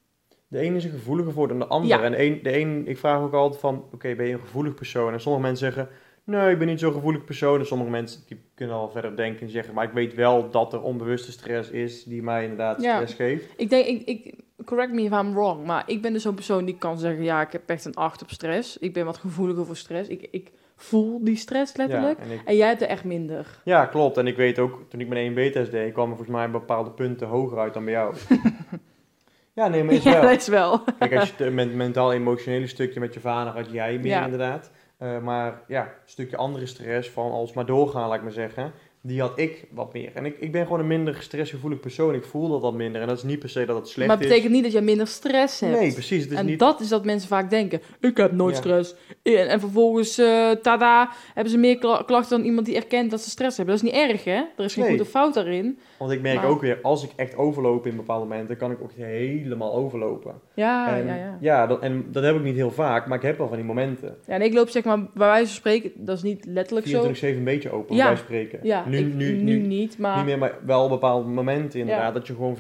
De 0.49 0.59
ene 0.59 0.77
is 0.77 0.85
een 0.85 0.91
gevoeliger 0.91 1.33
voor 1.33 1.49
dan 1.49 1.59
de 1.59 1.67
ander. 1.67 1.89
Ja. 1.89 2.03
En 2.03 2.11
de 2.13 2.23
een, 2.23 2.41
de 2.43 2.59
een, 2.59 2.87
ik 2.89 2.99
vraag 2.99 3.21
ook 3.21 3.33
altijd 3.33 3.61
van, 3.61 3.85
oké, 3.93 4.15
ben 4.15 4.27
je 4.27 4.33
een 4.33 4.41
gevoelig 4.41 4.75
persoon? 4.75 5.13
En 5.13 5.21
sommige 5.21 5.45
mensen 5.45 5.73
zeggen, 5.73 5.89
nee, 6.25 6.51
ik 6.53 6.59
ben 6.59 6.67
niet 6.67 6.81
zo'n 6.81 6.93
gevoelig 6.93 7.25
persoon. 7.25 7.59
En 7.59 7.67
sommige 7.67 7.91
mensen 7.91 8.21
die 8.27 8.39
kunnen 8.55 8.77
al 8.77 8.91
verder 8.91 9.17
denken 9.17 9.47
en 9.47 9.51
zeggen, 9.53 9.75
maar 9.75 9.85
ik 9.85 9.93
weet 9.93 10.15
wel 10.15 10.51
dat 10.51 10.73
er 10.73 10.83
onbewuste 10.83 11.33
stress 11.33 11.71
is 11.71 12.05
die 12.05 12.23
mij 12.23 12.43
inderdaad 12.43 12.83
Ja. 12.83 12.95
stress 12.95 13.15
geeft. 13.15 13.45
Ik 13.57 13.71
denk, 13.71 13.87
ik, 13.87 14.03
ik, 14.07 14.35
correct 14.67 14.93
me 14.93 15.03
if 15.03 15.13
I'm 15.13 15.33
wrong, 15.35 15.65
maar 15.67 15.83
ik 15.87 16.03
ben 16.03 16.13
dus 16.13 16.23
zo'n 16.23 16.35
persoon 16.35 16.65
die 16.65 16.77
kan 16.79 16.99
zeggen, 16.99 17.23
ja, 17.25 17.41
ik 17.41 17.53
heb 17.53 17.71
echt 17.71 17.85
een 17.85 17.95
8 17.95 18.23
op 18.23 18.31
stress. 18.31 18.79
Ik 18.79 18.93
ben 18.93 19.05
wat 19.05 19.17
gevoeliger 19.17 19.67
voor 19.67 19.77
stress. 19.77 20.09
Ik, 20.09 20.29
ik 20.31 20.51
voel 20.77 21.25
die 21.25 21.37
stress 21.37 21.77
letterlijk. 21.77 22.19
Ja, 22.19 22.25
en 22.25 22.31
ik, 22.31 22.41
En 22.45 22.57
jij 22.57 22.69
hebt 22.69 22.83
er 22.83 22.89
echt 22.89 23.05
minder. 23.05 23.61
ja, 23.65 23.87
klopt. 23.87 24.17
En 24.17 24.27
ik 24.27 24.37
weet 24.37 24.59
ook, 24.59 24.81
toen 24.89 25.01
ik 25.01 25.09
mijn 25.09 25.33
1B-test 25.33 25.71
deed, 25.71 25.93
kwam 25.93 26.11
er 26.11 26.17
volgens 26.17 26.37
mij 26.37 26.51
bepaalde 26.51 26.91
punten 26.91 27.27
hoger 27.29 27.59
uit 27.59 27.75
dan 27.75 27.85
bij 27.85 27.93
jou. 27.93 28.15
ja, 29.53 29.69
nee, 29.69 29.85
maar 29.85 29.95
is 29.95 30.03
Ja, 30.03 30.13
wel. 30.13 30.23
dat 30.23 30.41
is 30.41 30.49
wel. 30.49 30.85
Kijk, 30.99 31.15
als 31.17 31.29
je 31.37 31.45
het 31.45 31.53
met 31.55 31.75
mentaal-emotionele 31.75 32.67
stukje 32.67 33.01
met 33.01 33.15
je 33.15 33.21
vader 33.21 33.53
had 33.53 33.71
jij 33.71 33.99
meer 33.99 34.07
Ja. 34.07 34.25
inderdaad. 34.25 34.71
Eh, 34.99 35.19
maar 35.19 35.61
ja, 35.69 35.83
een 35.83 35.91
stukje 36.05 36.37
andere 36.37 36.67
stress 36.67 37.11
van 37.11 37.31
als 37.31 37.53
maar 37.53 37.67
doorgaan, 37.67 38.09
laat 38.09 38.17
ik 38.17 38.23
maar 38.23 38.33
zeggen. 38.33 38.73
Die 39.07 39.21
had 39.21 39.33
ik 39.39 39.65
wat 39.71 39.93
meer. 39.93 40.11
En 40.15 40.25
ik, 40.25 40.37
ik 40.41 40.53
ben 40.53 40.63
gewoon 40.65 40.81
een 40.81 40.87
minder 40.87 41.17
stressgevoelig 41.21 41.81
persoon. 41.81 42.15
Ik 42.15 42.25
voel 42.25 42.49
dat 42.49 42.61
wat 42.61 42.75
minder. 42.75 43.01
En 43.01 43.07
dat 43.09 43.17
is 43.17 43.23
niet 43.23 43.39
per 43.39 43.49
se 43.49 43.65
dat 43.65 43.77
het 43.77 43.89
slecht 43.89 44.09
maar 44.09 44.17
het 44.17 44.25
is. 44.27 44.31
betekent 44.31 44.55
niet 44.55 44.63
dat 44.65 44.73
jij 44.73 44.83
minder 44.83 45.07
stress 45.07 45.61
hebt. 45.61 45.79
Nee, 45.81 45.93
precies. 45.93 46.23
Het 46.23 46.33
is 46.33 46.39
en 46.39 46.47
niet... 46.47 46.59
dat 46.59 46.81
is 46.81 46.89
dat 46.89 47.05
mensen 47.05 47.29
vaak 47.29 47.51
denken. 47.51 47.81
Ik 48.01 48.17
heb 48.17 48.33
nooit 48.33 48.55
Ja. 48.55 48.61
stress. 48.61 48.95
En, 49.23 49.49
en 49.49 49.61
vervolgens, 49.61 50.19
eh, 50.19 50.51
tada, 50.51 51.11
hebben 51.35 51.53
ze 51.53 51.59
meer 51.59 51.79
kla- 51.79 52.03
klachten 52.07 52.37
dan 52.37 52.47
iemand 52.47 52.67
die 52.67 52.77
erkent 52.77 53.11
dat 53.11 53.21
ze 53.21 53.31
stress 53.31 53.57
hebben. 53.57 53.75
Dat 53.77 53.85
is 53.85 53.91
niet 53.93 54.01
erg, 54.11 54.25
hè? 54.25 54.43
Er 54.57 54.65
is 54.65 54.73
geen 54.75 54.85
Nee. 54.85 54.93
goede 54.97 55.11
fout 55.11 55.35
daarin. 55.35 55.79
Want 55.99 56.11
ik 56.11 56.21
merk 56.21 56.37
Maar- 56.37 56.47
ook 56.49 56.61
weer, 56.61 56.79
als 56.83 57.05
ik 57.05 57.11
echt 57.17 57.37
overloop 57.37 57.87
in 57.87 57.97
bepaalde 57.97 58.27
momenten, 58.27 58.57
kan 58.57 58.71
ik 58.71 58.79
ook 58.83 58.93
helemaal 58.97 59.75
overlopen. 59.75 60.35
Ja, 60.55 60.97
en, 60.97 61.07
ja, 61.07 61.37
ja. 61.41 61.67
dat, 61.67 61.81
en 61.81 62.05
dat 62.13 62.23
heb 62.25 62.37
ik 62.37 62.43
niet 62.43 62.55
heel 62.57 62.71
vaak, 62.71 63.07
maar 63.07 63.17
ik 63.17 63.23
heb 63.23 63.39
wel 63.39 63.49
van 63.49 63.57
die 63.57 63.67
momenten. 63.67 64.17
Ja, 64.27 64.33
en 64.35 64.43
ik 64.43 64.53
loop 64.55 64.69
zeg 64.69 64.85
maar, 64.85 64.99
bij 64.99 65.27
wijze 65.27 65.47
van 65.47 65.55
spreken, 65.57 65.91
dat 65.97 66.17
is 66.17 66.23
niet 66.23 66.45
letterlijk 66.49 66.87
zo. 66.87 67.03
24-7 67.03 67.39
een 67.39 67.45
beetje 67.45 67.71
open, 67.71 67.97
Ja. 67.97 68.07
bij 68.07 68.17
spreken. 68.17 68.59
Ja, 68.63 68.85
nu, 68.89 68.96
ik- 68.99 69.15
nu, 69.15 69.33
nu, 69.33 69.43
nu, 69.43 69.59
niet, 69.67 69.99
maar... 69.99 70.17
Niet 70.17 70.25
meer, 70.25 70.39
maar 70.39 70.55
wel 70.67 70.89
bepaalde 70.89 71.29
momenten 71.29 71.81
inderdaad. 71.81 72.05
Ja. 72.07 72.13
Dat 72.13 72.27
je 72.27 72.35
gewoon 72.35 72.57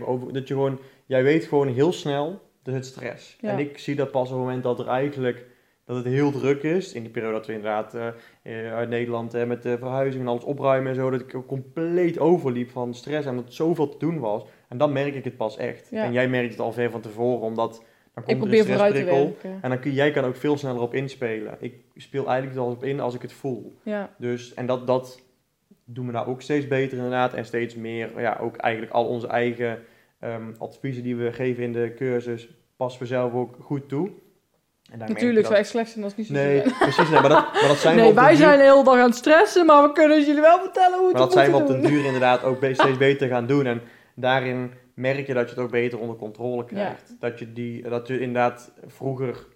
24-7 0.00 0.02
over... 0.04 0.32
Dat 0.32 0.48
je 0.48 0.54
gewoon... 0.54 0.78
Jij 1.06 1.22
weet 1.22 1.44
gewoon 1.44 1.68
heel 1.68 1.92
snel, 1.92 2.40
dat 2.62 2.74
het 2.74 2.86
stress. 2.86 3.36
Ja. 3.40 3.50
En 3.50 3.58
ik 3.58 3.78
zie 3.78 3.94
dat 3.94 4.10
pas 4.10 4.28
op 4.28 4.34
het 4.36 4.44
moment 4.44 4.62
dat 4.62 4.78
er 4.78 4.86
eigenlijk... 4.88 5.44
Dat 5.84 5.96
het 5.96 6.04
heel 6.04 6.30
druk 6.30 6.62
is. 6.62 6.92
In 6.92 7.02
die 7.02 7.10
periode 7.10 7.34
dat 7.34 7.46
we 7.46 7.52
inderdaad 7.52 7.94
eh, 7.94 8.06
eh, 8.42 8.74
uit 8.74 8.88
Nederland 8.88 9.34
eh, 9.34 9.44
met 9.46 9.62
de 9.62 9.78
verhuizing 9.78 10.22
en 10.22 10.28
alles 10.28 10.44
opruimen 10.44 10.88
en 10.90 10.94
zo. 10.94 11.10
Dat 11.10 11.20
ik 11.20 11.34
ook 11.34 11.46
compleet 11.46 12.18
overliep 12.18 12.70
van 12.70 12.94
stress 12.94 13.26
en 13.26 13.36
dat 13.36 13.52
zoveel 13.54 13.88
te 13.88 13.98
doen 13.98 14.18
was. 14.18 14.44
En 14.68 14.78
dan 14.78 14.92
merk 14.92 15.14
ik 15.14 15.24
het 15.24 15.36
pas 15.36 15.56
echt. 15.56 15.88
Ja. 15.90 16.04
En 16.04 16.12
jij 16.12 16.28
merkt 16.28 16.50
het 16.50 16.60
al 16.60 16.72
ver 16.72 16.90
van 16.90 17.00
tevoren, 17.00 17.40
omdat... 17.46 17.84
Dan 18.14 18.24
komt 18.24 18.26
ik 18.36 18.42
er 18.42 18.48
probeer 18.48 18.60
een 18.60 18.66
vooruit 18.66 18.94
te 18.94 19.00
stressprikkel. 19.00 19.36
werken. 19.42 19.62
En 19.62 19.70
dan 19.70 19.78
kun, 19.80 19.92
jij 19.92 20.10
kan 20.10 20.24
ook 20.24 20.36
veel 20.36 20.56
sneller 20.56 20.80
op 20.80 20.94
inspelen. 20.94 21.56
Ik 21.60 21.74
speel 21.96 22.26
eigenlijk 22.28 22.58
al 22.60 22.70
op 22.70 22.84
in 22.84 23.00
als 23.00 23.14
ik 23.14 23.22
het 23.22 23.32
voel. 23.32 23.76
Ja, 23.82 24.14
Dus, 24.18 24.54
en 24.54 24.66
dat, 24.66 24.86
dat 24.86 25.22
doen 25.88 26.06
we 26.06 26.12
nou 26.12 26.26
ook 26.28 26.42
steeds 26.42 26.66
beter 26.68 26.96
inderdaad. 26.96 27.34
En 27.34 27.44
steeds 27.44 27.74
meer, 27.74 28.20
ja, 28.20 28.38
ook 28.40 28.56
eigenlijk 28.56 28.92
al 28.92 29.06
onze 29.06 29.26
eigen 29.26 29.82
ehm, 30.20 30.52
adviezen 30.58 31.02
die 31.02 31.16
we 31.16 31.32
geven 31.32 31.62
in 31.62 31.72
de 31.72 31.92
cursus, 31.96 32.48
passen 32.76 33.00
we 33.02 33.06
zelf 33.06 33.32
ook 33.32 33.56
goed 33.60 33.88
toe. 33.88 34.10
En 34.90 34.98
natuurlijk, 34.98 35.40
dat- 35.40 35.48
wij 35.50 35.58
echt 35.60 35.68
slecht 35.68 35.90
zijn 35.90 36.04
als 36.04 36.12
het 36.12 36.20
niet 36.20 36.36
zo 36.36 36.42
Nee, 36.44 36.58
zijn. 36.58 36.74
precies. 36.78 37.10
Nee, 37.10 37.20
maar, 37.20 37.28
dat, 37.28 37.52
maar 37.52 37.68
dat 37.68 37.76
zijn 37.76 37.96
Nee, 37.96 38.14
wij 38.14 38.28
duur- 38.28 38.36
zijn 38.36 38.58
de 38.58 38.64
hele 38.64 38.84
dag 38.84 38.94
aan 38.98 39.08
het 39.08 39.14
stressen, 39.16 39.66
maar 39.66 39.82
we 39.82 39.92
kunnen 39.92 40.24
jullie 40.24 40.40
wel 40.40 40.58
vertellen 40.58 40.98
hoe 40.98 41.06
het 41.08 41.12
Maar 41.16 41.22
dat 41.22 41.32
zijn 41.32 41.50
we 41.50 41.56
op 41.56 41.66
den 41.66 41.82
duur 41.82 42.04
inderdaad 42.04 42.42
ook 42.42 42.56
steeds 42.56 42.98
beter 43.08 43.28
gaan 43.28 43.46
doen. 43.46 43.66
En 43.66 43.80
daarin 44.14 44.72
merk 44.94 45.26
je 45.26 45.34
dat 45.34 45.44
je 45.48 45.54
het 45.54 45.64
ook 45.64 45.70
beter 45.70 45.98
onder 45.98 46.16
controle 46.16 46.64
krijgt. 46.64 47.16
Dat, 47.20 47.38
je 47.38 47.52
die, 47.52 47.82
dat 47.88 48.08
je 48.08 48.18
inderdaad 48.20 48.72
vroeger 48.86 49.46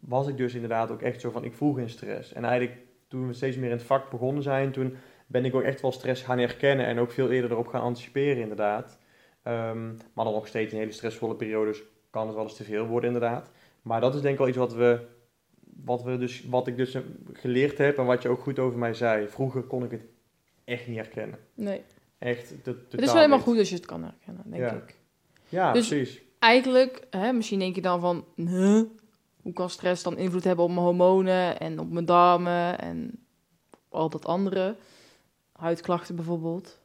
was 0.00 0.28
ik 0.28 0.36
dus 0.36 0.54
inderdaad 0.54 0.90
ook 0.90 1.02
echt 1.02 1.20
zo 1.20 1.30
van 1.30 1.44
ik 1.44 1.52
voel 1.54 1.72
geen 1.72 1.90
stress. 1.90 2.32
En 2.32 2.44
eigenlijk 2.44 2.78
toen 3.10 3.26
we 3.26 3.32
steeds 3.32 3.56
meer 3.56 3.70
in 3.70 3.76
het 3.76 3.86
vak 3.86 4.10
begonnen 4.10 4.42
zijn, 4.42 4.72
toen 4.72 4.96
ben 5.26 5.44
ik 5.44 5.54
ook 5.54 5.62
echt 5.62 5.80
wel 5.80 5.92
stress 5.92 6.22
gaan 6.22 6.38
herkennen 6.38 6.86
en 6.86 6.98
ook 6.98 7.10
veel 7.10 7.30
eerder 7.30 7.50
erop 7.50 7.66
gaan 7.66 7.80
anticiperen 7.82 8.42
inderdaad. 8.42 8.98
Ehm, 9.42 9.86
maar 10.12 10.24
dan 10.24 10.34
nog 10.34 10.46
steeds 10.46 10.72
in 10.72 10.78
hele 10.78 10.92
stressvolle 10.92 11.34
periodes 11.34 11.82
kan 12.10 12.26
het 12.26 12.34
wel 12.34 12.44
eens 12.44 12.56
te 12.56 12.64
veel 12.64 12.86
worden 12.86 13.12
inderdaad. 13.12 13.50
Maar 13.82 14.00
dat 14.00 14.14
is 14.14 14.20
denk 14.20 14.32
ik 14.32 14.38
wel 14.38 14.48
iets 14.48 14.56
wat 14.56 14.74
we, 14.74 15.00
wat 15.84 16.02
we 16.02 16.18
dus, 16.18 16.44
wat 16.48 16.66
ik 16.66 16.76
dus 16.76 16.96
geleerd 17.32 17.78
heb 17.78 17.98
en 17.98 18.04
wat 18.04 18.22
je 18.22 18.28
ook 18.28 18.40
goed 18.40 18.58
over 18.58 18.78
mij 18.78 18.94
zei. 18.94 19.28
Vroeger 19.28 19.62
kon 19.62 19.84
ik 19.84 19.90
het 19.90 20.02
echt 20.64 20.86
niet 20.86 20.96
herkennen. 20.96 21.38
Nee. 21.54 21.82
Echt, 22.18 22.50
Het 22.64 22.76
is 22.90 23.04
wel 23.04 23.14
helemaal 23.14 23.38
goed 23.40 23.58
als 23.58 23.68
je 23.68 23.74
het 23.74 23.86
kan 23.86 24.02
herkennen, 24.02 24.44
denk 24.50 24.62
Ja. 24.62 24.72
ik. 24.72 24.96
Ja, 25.48 25.72
Dus- 25.72 25.88
precies. 25.88 26.22
Eigenlijk, 26.38 27.06
hè, 27.10 27.32
misschien 27.32 27.58
denk 27.58 27.74
je 27.74 27.80
dan 27.82 28.00
van, 28.00 28.24
huh, 28.36 28.82
hoe 29.50 29.58
kan 29.58 29.70
stress 29.70 30.02
dan 30.02 30.18
invloed 30.18 30.44
hebben 30.44 30.64
op 30.64 30.70
mijn 30.70 30.84
hormonen 30.84 31.60
en 31.60 31.78
op 31.78 31.90
mijn 31.90 32.04
darmen 32.04 32.78
en 32.78 33.24
al 33.88 34.10
dat 34.10 34.26
andere? 34.26 34.76
Huidklachten 35.52 36.16
bijvoorbeeld. 36.16 36.80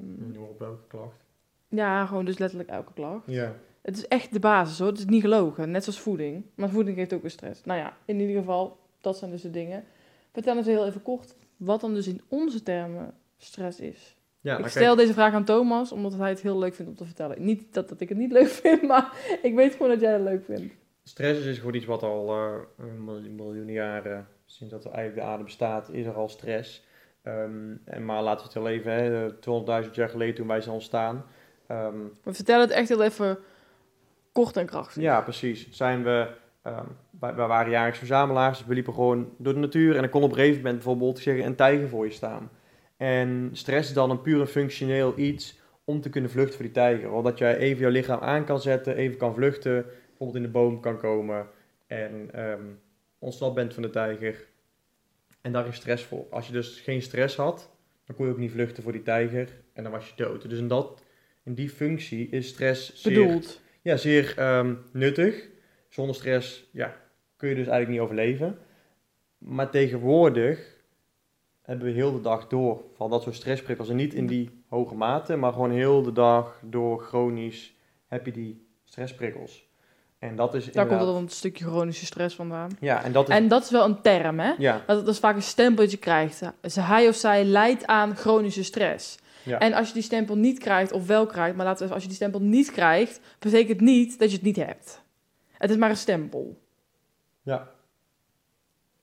Noem 0.00 0.42
op 0.42 0.58
welke 0.58 0.86
klacht. 0.86 1.24
ja, 1.68 2.06
gewoon 2.06 2.24
dus 2.24 2.38
letterlijk 2.38 2.70
elke 2.70 2.92
klacht. 2.92 3.26
Ja. 3.26 3.54
Het 3.80 3.96
is 3.96 4.08
echt 4.08 4.32
de 4.32 4.38
basis 4.38 4.78
hoor, 4.78 4.88
het 4.88 4.98
is 4.98 5.04
niet 5.04 5.20
gelogen. 5.20 5.70
Net 5.70 5.84
zoals 5.84 6.00
voeding. 6.00 6.44
Maar 6.54 6.68
voeding 6.68 6.96
geeft 6.96 7.12
ook 7.12 7.20
weer 7.22 7.30
stress. 7.30 7.64
Nou 7.64 7.78
ja, 7.78 7.96
in 8.04 8.20
ieder 8.20 8.36
geval, 8.36 8.78
dat 9.00 9.16
zijn 9.16 9.30
dus 9.30 9.42
de 9.42 9.50
dingen. 9.50 9.84
Vertel 10.32 10.56
eens 10.56 10.66
heel 10.66 10.86
even 10.86 11.02
kort 11.02 11.34
wat 11.56 11.80
dan 11.80 11.94
dus 11.94 12.06
in 12.06 12.20
onze 12.28 12.62
termen 12.62 13.14
stress 13.36 13.80
is. 13.80 14.16
Ja, 14.40 14.58
ik 14.58 14.66
stel 14.66 14.96
deze 14.96 15.12
vraag 15.12 15.32
aan 15.32 15.44
Thomas, 15.44 15.92
omdat 15.92 16.14
hij 16.14 16.28
het 16.28 16.40
heel 16.40 16.58
leuk 16.58 16.74
vindt 16.74 16.90
om 16.90 16.96
te 16.96 17.04
vertellen. 17.04 17.44
Niet 17.44 17.74
dat, 17.74 17.88
dat 17.88 18.00
ik 18.00 18.08
het 18.08 18.18
niet 18.18 18.32
leuk 18.32 18.48
vind, 18.48 18.82
maar 18.92 19.38
ik 19.42 19.54
weet 19.54 19.72
gewoon 19.72 19.88
dat 19.88 20.00
jij 20.00 20.12
het 20.12 20.22
leuk 20.22 20.44
vindt. 20.44 20.74
Stress 21.04 21.44
is 21.44 21.58
gewoon 21.58 21.74
iets 21.74 21.84
wat 21.84 22.02
al 22.02 22.28
eh, 22.34 22.84
miljoen, 22.98 23.34
miljoenen 23.34 23.74
jaren, 23.74 24.26
sinds 24.44 24.72
dat 24.72 24.84
er 24.84 24.90
eigenlijk 24.90 25.26
de 25.26 25.32
aarde 25.32 25.44
bestaat, 25.44 25.90
is 25.92 26.06
er 26.06 26.14
al 26.14 26.28
stress. 26.28 26.84
Ehm, 27.22 27.74
en 27.84 28.04
maar 28.04 28.22
laten 28.22 28.46
we 28.46 28.52
het 28.52 28.54
heel 28.54 28.68
even, 28.68 28.92
hè, 28.92 29.30
200.000 29.84 29.94
jaar 29.94 30.08
geleden 30.08 30.34
toen 30.34 30.46
wij 30.46 30.60
zijn 30.60 30.74
ontstaan. 30.74 31.24
Ehm, 31.66 31.98
We 32.22 32.34
vertellen 32.34 32.60
het 32.60 32.70
echt 32.70 32.88
heel 32.88 33.02
even 33.02 33.38
kort 34.32 34.56
en 34.56 34.66
krachtig. 34.66 35.02
ja, 35.02 35.20
precies. 35.20 35.70
Zijn 35.70 36.02
we, 36.04 36.28
ehm, 36.62 36.86
wij, 37.20 37.34
wij 37.34 37.46
waren 37.46 37.70
jaarlijks 37.70 37.98
verzamelaars, 37.98 38.58
dus 38.58 38.66
we 38.66 38.74
liepen 38.74 38.94
gewoon 38.94 39.34
door 39.38 39.54
de 39.54 39.58
natuur. 39.60 39.94
En 39.94 40.00
dan 40.00 40.10
kon 40.10 40.22
op 40.22 40.30
een 40.30 40.36
gegeven 40.36 40.56
moment 40.56 40.74
bijvoorbeeld 40.74 41.18
zeggen, 41.18 41.44
een 41.44 41.54
tijger 41.56 41.88
voor 41.88 42.04
je 42.04 42.12
staan. 42.12 42.50
En 42.96 43.50
stress 43.52 43.88
is 43.88 43.94
dan 43.94 44.10
een 44.10 44.20
puur 44.22 44.46
functioneel 44.46 45.12
iets 45.16 45.58
om 45.84 46.00
te 46.00 46.08
kunnen 46.10 46.30
vluchten 46.30 46.54
voor 46.54 46.64
die 46.64 46.74
tijger. 46.74 47.12
Omdat 47.12 47.38
jij 47.38 47.56
even 47.56 47.80
jouw 47.80 47.90
lichaam 47.90 48.20
aan 48.20 48.44
kan 48.44 48.60
zetten, 48.60 48.96
even 48.96 49.16
kan 49.18 49.34
vluchten, 49.34 49.84
bijvoorbeeld 50.20 50.44
in 50.44 50.52
de 50.52 50.58
boom 50.58 50.80
kan 50.80 50.98
komen 50.98 51.48
en 51.86 52.30
ehm 52.32 52.62
ontsnapt 53.18 53.54
bent 53.54 53.74
van 53.74 53.82
de 53.82 53.90
tijger. 53.90 54.46
En 55.40 55.52
daar 55.52 55.66
is 55.66 55.76
stress 55.76 56.04
voor. 56.04 56.26
Als 56.30 56.46
je 56.46 56.52
dus 56.52 56.80
geen 56.80 57.02
stress 57.02 57.36
had, 57.36 57.70
dan 58.06 58.16
kon 58.16 58.26
je 58.26 58.32
ook 58.32 58.38
niet 58.38 58.50
vluchten 58.50 58.82
voor 58.82 58.92
die 58.92 59.02
tijger 59.02 59.48
en 59.72 59.82
dan 59.82 59.92
was 59.92 60.08
je 60.08 60.12
dood. 60.16 60.48
Dus 60.48 60.58
in, 60.58 60.68
dat, 60.68 61.04
in 61.44 61.54
die 61.54 61.70
functie 61.70 62.28
is 62.28 62.48
stress 62.48 62.94
zeer, 62.94 63.14
Bedoeld. 63.14 63.60
ja, 63.82 63.96
zeer 63.96 64.38
ehm, 64.38 64.74
nuttig. 64.92 65.48
Zonder 65.88 66.14
stress 66.14 66.68
ja, 66.72 66.96
kun 67.36 67.48
je 67.48 67.54
dus 67.54 67.66
eigenlijk 67.66 67.90
niet 67.90 68.00
overleven. 68.00 68.58
Maar 69.38 69.70
tegenwoordig 69.70 70.84
hebben 71.62 71.86
we 71.86 71.92
heel 71.92 72.12
de 72.12 72.20
dag 72.20 72.48
door 72.48 72.84
van 72.94 73.10
dat 73.10 73.22
soort 73.22 73.34
stressprikkels. 73.34 73.88
En 73.88 73.96
niet 73.96 74.14
in 74.14 74.26
die 74.26 74.62
hoge 74.68 74.94
mate, 74.94 75.36
maar 75.36 75.52
gewoon 75.52 75.70
heel 75.70 76.02
de 76.02 76.12
dag 76.12 76.60
door 76.64 77.02
chronisch 77.02 77.76
heb 78.06 78.26
je 78.26 78.32
die 78.32 78.66
stressprikkels. 78.84 79.69
En 80.20 80.36
dat 80.36 80.54
is 80.54 80.72
Daar 80.72 80.86
komt 80.86 81.00
dan 81.00 81.16
een 81.16 81.28
stukje 81.28 81.64
chronische 81.64 82.06
stress 82.06 82.34
vandaan. 82.34 82.70
Ja, 82.80 83.02
en 83.04 83.12
dat 83.12 83.28
is... 83.28 83.34
En 83.34 83.48
dat 83.48 83.62
is 83.64 83.70
wel 83.70 83.84
een 83.84 84.00
term, 84.00 84.38
hè? 84.38 84.52
ja, 84.58 84.82
Dat, 84.86 85.04
dat 85.04 85.14
is 85.14 85.18
vaak 85.20 85.36
een 85.36 85.42
stempel 85.42 85.82
dat 85.82 85.90
je 85.92 85.96
krijgt. 85.98 86.36
Ze- 86.62 86.80
Hij 86.80 87.08
of 87.08 87.14
zij 87.14 87.44
lijdt 87.44 87.86
aan 87.86 88.16
chronische 88.16 88.64
stress. 88.64 89.18
Ja. 89.44 89.58
En 89.58 89.72
als 89.72 89.88
je 89.88 89.94
die 89.94 90.02
stempel 90.02 90.36
niet 90.36 90.58
krijgt, 90.58 90.92
of 90.92 91.06
wel 91.06 91.26
krijgt, 91.26 91.56
maar 91.56 91.64
laten 91.64 91.78
we 91.78 91.82
even, 91.84 91.94
als 91.94 92.02
je 92.02 92.08
die 92.08 92.18
stempel 92.18 92.40
niet 92.40 92.70
krijgt, 92.72 93.20
betekent 93.38 93.80
niet 93.80 94.18
dat 94.18 94.28
je 94.30 94.36
het 94.36 94.44
niet 94.44 94.56
hebt. 94.56 95.02
Het 95.52 95.70
is 95.70 95.76
maar 95.76 95.90
een 95.90 95.96
stempel. 95.96 96.58
ja. 97.42 97.68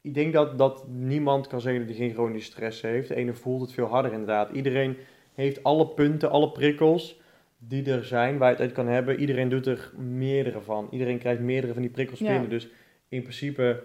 Ik 0.01 0.13
denk 0.13 0.33
dat, 0.33 0.57
dat 0.57 0.87
niemand 0.87 1.47
kan 1.47 1.61
zeggen 1.61 1.81
dat 1.87 1.89
hij 1.95 2.05
geen 2.05 2.13
chronische 2.13 2.51
stress 2.51 2.81
heeft. 2.81 3.07
De 3.07 3.15
ene 3.15 3.33
voelt 3.33 3.61
het 3.61 3.71
veel 3.71 3.85
harder 3.85 4.11
inderdaad. 4.11 4.49
Iedereen 4.51 4.97
heeft 5.33 5.63
alle 5.63 5.87
punten, 5.87 6.29
alle 6.29 6.51
prikkels 6.51 7.19
die 7.57 7.91
er 7.91 8.05
zijn, 8.05 8.37
waar 8.37 8.47
je 8.49 8.53
het 8.55 8.63
uit 8.63 8.71
kan 8.73 8.87
hebben. 8.87 9.19
Iedereen 9.19 9.49
doet 9.49 9.65
er 9.65 9.91
meerdere 9.97 10.61
van. 10.61 10.87
Iedereen 10.91 11.17
krijgt 11.19 11.41
meerdere 11.41 11.73
van 11.73 11.81
die 11.81 11.91
prikkels 11.91 12.19
Ja. 12.19 12.31
binnen. 12.31 12.49
Dus 12.49 12.67
in 13.07 13.21
principe 13.21 13.83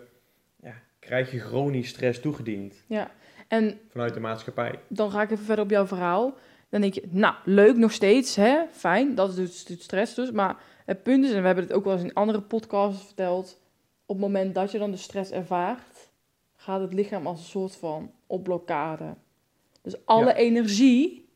ja, 0.62 0.74
krijg 0.98 1.30
je 1.30 1.38
chronisch 1.40 1.88
stress 1.88 2.20
toegediend 2.20 2.84
En 3.48 3.78
vanuit 3.88 4.14
de 4.14 4.20
maatschappij. 4.20 4.78
dan 4.88 5.10
ga 5.10 5.22
ik 5.22 5.30
even 5.30 5.44
verder 5.44 5.64
op 5.64 5.70
jouw 5.70 5.86
verhaal. 5.86 6.34
Dan 6.68 6.80
denk 6.80 6.94
je, 6.94 7.08
nou, 7.10 7.34
leuk 7.44 7.76
nog 7.76 7.92
steeds, 7.92 8.36
hè? 8.36 8.58
Fijn, 8.70 9.14
dat 9.14 9.28
is 9.28 9.34
dus 9.34 9.64
doet 9.64 9.82
stress 9.82 10.14
dus. 10.14 10.30
Maar 10.30 10.56
het 10.84 11.02
punt 11.02 11.24
is, 11.24 11.32
en 11.32 11.40
we 11.40 11.46
hebben 11.46 11.64
het 11.64 11.72
ook 11.72 11.84
wel 11.84 11.92
eens 11.92 12.02
in 12.02 12.14
andere 12.14 12.40
podcasts 12.40 13.04
verteld, 13.06 13.60
op 14.06 14.16
het 14.16 14.26
moment 14.26 14.54
dat 14.54 14.72
je 14.72 14.78
dan 14.78 14.90
de 14.90 14.96
stress 14.96 15.30
ervaart, 15.30 16.10
gaat 16.56 16.80
het 16.80 16.92
lichaam 16.92 17.26
als 17.26 17.38
een 17.38 17.44
soort 17.44 17.76
van 17.76 18.10
op 18.26 18.44
blokkade. 18.44 19.14
Dus 19.82 20.06
alle 20.06 20.24
Ja. 20.26 20.34
energie 20.34 21.28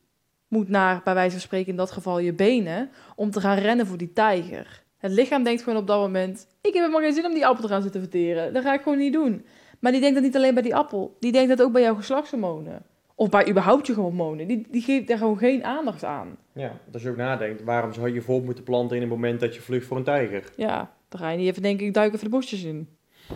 moet 0.48 0.68
naar, 0.68 1.00
bij 1.04 1.14
wijze 1.14 1.30
van 1.30 1.40
spreken 1.40 1.70
in 1.70 1.76
dat 1.76 1.90
geval, 1.90 2.18
je 2.18 2.32
benen, 2.32 2.90
om 3.14 3.30
te 3.30 3.40
gaan 3.40 3.58
rennen 3.58 3.86
voor 3.86 3.96
die 3.96 4.12
tijger. 4.12 4.84
Het 4.96 5.12
lichaam 5.12 5.42
denkt 5.42 5.62
gewoon 5.62 5.78
op 5.78 5.86
dat 5.86 6.00
moment, 6.00 6.46
ik 6.60 6.74
heb 6.74 6.82
helemaal 6.82 7.00
geen 7.00 7.12
zin 7.12 7.26
om 7.26 7.34
die 7.34 7.46
appel 7.46 7.62
te 7.62 7.68
gaan 7.68 7.82
zitten 7.82 8.00
verteren. 8.00 8.52
Dat 8.52 8.62
ga 8.62 8.74
ik 8.74 8.82
gewoon 8.82 8.98
niet 8.98 9.12
doen. 9.12 9.44
Maar 9.80 9.92
die 9.92 10.00
denkt 10.00 10.14
dat 10.14 10.24
niet 10.24 10.36
alleen 10.36 10.54
bij 10.54 10.62
die 10.62 10.74
appel. 10.74 11.16
Die 11.20 11.32
denkt 11.32 11.48
dat 11.48 11.62
ook 11.62 11.72
bij 11.72 11.82
jouw 11.82 11.94
geslachtshormonen. 11.94 12.82
Of 13.14 13.28
bij 13.28 13.48
überhaupt 13.48 13.86
je 13.86 13.94
hormonen. 13.94 14.46
Die, 14.46 14.66
die 14.70 14.82
geeft 14.82 15.08
daar 15.08 15.18
gewoon 15.18 15.38
geen 15.38 15.64
aandacht 15.64 16.04
aan. 16.04 16.36
Ja, 16.52 16.80
als 16.92 17.02
je 17.02 17.10
ook 17.10 17.16
nadenkt, 17.16 17.62
waarom 17.62 17.92
zou 17.92 18.14
je 18.14 18.22
vol 18.22 18.40
moeten 18.40 18.64
planten 18.64 18.96
in 18.96 19.02
het 19.02 19.10
moment 19.10 19.40
dat 19.40 19.54
je 19.54 19.60
vlucht 19.60 19.86
voor 19.86 19.96
een 19.96 20.04
tijger? 20.04 20.52
Ja, 20.56 20.92
dan 21.08 21.20
ga 21.20 21.30
je 21.30 21.38
niet 21.38 21.48
even 21.48 21.62
denken, 21.62 21.86
ik 21.86 21.94
duik 21.94 22.12
even 22.12 22.24
de 22.24 22.30
bosjes 22.30 22.62
in. 22.62 22.88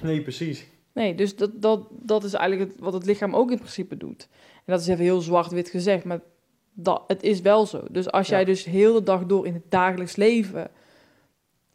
Nee, 0.03 0.23
precies. 0.23 0.67
Nee, 0.93 1.15
dus 1.15 1.37
dat, 1.37 1.63
dat, 1.63 1.87
dat 1.91 2.25
is 2.25 2.33
eigenlijk 2.33 2.71
het, 2.71 2.81
wat 2.81 2.93
het 2.93 3.07
lichaam 3.07 3.35
ook 3.35 3.51
in 3.51 3.59
principe 3.59 3.97
doet. 3.97 4.29
En 4.55 4.73
dat 4.73 4.81
is 4.81 4.89
even 4.89 5.05
heel 5.05 5.21
zwart-wit 5.21 5.69
gezegd, 5.69 6.05
maar 6.05 6.21
dat, 6.73 7.05
het 7.07 7.23
is 7.23 7.41
wel 7.41 7.67
zo. 7.67 7.85
Dus 7.91 8.11
als 8.11 8.29
Ja. 8.29 8.35
jij 8.37 8.45
dus 8.45 8.65
heel 8.65 8.93
de 8.93 9.03
dag 9.03 9.27
door 9.27 9.47
in 9.47 9.55
het 9.55 9.71
dagelijks 9.71 10.17
leven... 10.17 10.71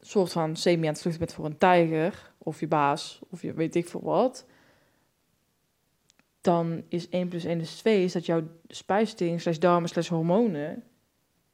soort 0.02 0.32
van 0.32 0.56
semi 0.56 0.82
aan 0.88 0.94
het 0.94 1.02
vluchten 1.02 1.22
bent 1.26 1.34
voor 1.36 1.46
een 1.46 1.58
tijger... 1.58 2.34
of 2.38 2.60
je 2.60 2.68
baas, 2.68 3.20
of 3.30 3.42
je 3.42 3.54
weet 3.54 3.76
ik 3.76 3.88
veel 3.90 4.04
wat... 4.04 4.46
dan 6.42 6.84
is 6.90 7.10
1 7.10 7.28
plus 7.28 7.44
1 7.46 7.60
is 7.60 7.76
2... 7.76 8.04
is 8.04 8.14
dat 8.14 8.26
jouw 8.26 8.42
spijsvertering 8.68 9.42
slash 9.42 9.58
darmen 9.58 9.90
slash 9.90 10.10
hormonen... 10.10 10.84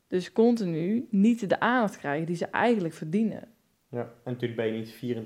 dus 0.07 0.31
continu 0.31 1.07
niet 1.09 1.49
de 1.49 1.59
aandacht 1.59 1.97
krijgen 1.97 2.25
die 2.25 2.35
ze 2.35 2.45
eigenlijk 2.45 2.93
verdienen. 2.93 3.47
Ja, 3.89 4.01
en 4.01 4.31
natuurlijk 4.31 4.55
ben 4.55 4.65
je 4.65 4.71
niet 4.71 5.17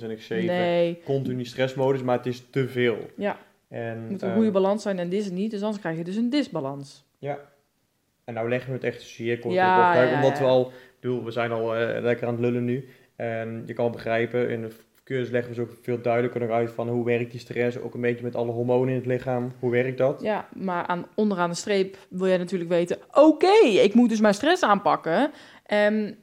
24-7 0.43 0.45
Nee, 0.45 1.01
continu 1.05 1.45
stressmodus, 1.45 2.01
maar 2.03 2.17
het 2.17 2.25
is 2.25 2.43
te 2.50 2.67
veel. 2.67 2.98
ja, 3.17 3.39
En, 3.67 3.98
het 4.01 4.10
moet 4.10 4.22
een 4.22 4.29
eh, 4.29 4.36
goede 4.36 4.51
balans 4.51 4.81
zijn 4.81 5.00
en 5.00 5.10
dit 5.10 5.19
is 5.19 5.25
het 5.25 5.34
niet... 5.34 5.51
dus 5.51 5.62
anders 5.62 5.79
krijg 5.81 5.98
je 5.98 6.03
dus 6.03 6.15
een 6.15 6.29
disbalans. 6.29 7.05
Ja. 7.17 7.39
En 8.25 8.34
nou 8.34 8.50
leggen 8.50 8.70
we 8.70 8.75
het 8.75 8.84
echt 8.84 9.01
zeer 9.01 9.39
kort 9.39 9.53
Ja, 9.53 9.89
op 9.89 10.10
ja, 10.10 10.15
omdat 10.15 10.39
we 10.39 10.46
al, 10.46 10.67
ik 10.67 11.00
bedoel, 11.00 11.24
we 11.24 11.32
zijn 11.32 11.51
al 11.51 11.75
eh, 11.75 12.01
lekker 12.01 12.27
aan 12.27 12.34
het 12.34 12.41
lullen 12.41 12.65
nu. 12.65 12.89
En 13.15 13.63
je 13.65 13.74
kan 13.74 13.91
begrijpen, 13.91 14.50
in 14.50 14.62
de 14.62 14.75
cursus 15.03 15.29
leggen 15.29 15.50
we 15.50 15.55
zo 15.55 15.62
ook 15.62 15.77
veel 15.82 16.01
duidelijker 16.01 16.39
nog 16.39 16.50
uit 16.50 16.72
van 16.72 16.89
hoe 16.89 17.05
werkt 17.05 17.32
die 17.32 17.39
stress, 17.39 17.77
ook 17.77 17.94
een 17.94 18.01
beetje 18.01 18.24
met 18.24 18.36
alle 18.36 18.51
hormonen 18.51 18.89
in 18.89 18.96
het 18.96 19.05
lichaam, 19.05 19.53
hoe 19.60 19.72
werkt 19.72 19.98
dat? 19.98 20.22
Ja, 20.22 20.48
maar 20.53 20.86
aan, 20.86 21.05
onderaan 21.15 21.50
de 21.50 21.55
streep 21.55 21.98
wil 22.10 22.27
jij 22.27 22.38
natuurlijk 22.38 22.70
weten... 22.70 22.98
oké, 23.13 23.67
ik 23.67 23.94
moet 23.94 24.10
dus 24.10 24.20
mijn 24.20 24.34
stress 24.34 24.63
aanpakken. 24.63 25.32
En 25.65 26.17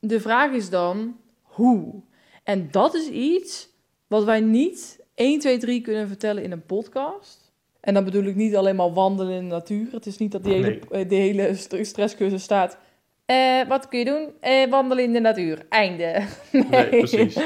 de 0.00 0.20
vraag 0.20 0.52
is 0.52 0.70
dan, 0.70 1.16
hoe? 1.42 2.02
En 2.44 2.68
dat 2.70 2.94
is 2.94 3.08
iets 3.08 3.68
wat 4.06 4.24
wij 4.24 4.40
niet 4.40 5.04
1, 5.14 5.38
2, 5.38 5.58
3 5.58 5.80
kunnen 5.80 6.08
vertellen 6.08 6.42
in 6.42 6.52
een 6.52 6.66
podcast. 6.66 7.47
En 7.80 7.94
dan 7.94 8.04
bedoel 8.04 8.24
ik 8.24 8.34
niet 8.34 8.56
alleen 8.56 8.76
maar 8.76 8.92
wandelen 8.92 9.34
in 9.34 9.48
de 9.48 9.54
natuur. 9.54 9.86
Het 9.92 10.06
is 10.06 10.18
niet 10.18 10.32
dat 10.32 10.44
die 10.44 10.52
hele, 10.54 10.78
eh, 10.90 11.08
die 11.08 11.20
hele 11.20 11.54
st- 11.54 11.86
stresscursus 11.86 12.42
staat... 12.42 12.78
eh, 13.24 13.68
wat 13.68 13.88
kun 13.88 13.98
je 13.98 14.04
doen? 14.04 14.28
Eh, 14.40 14.70
wandelen 14.70 15.04
in 15.04 15.12
de 15.12 15.20
natuur. 15.20 15.66
Einde. 15.68 16.22
Nee, 16.70 16.88
precies. 16.88 17.38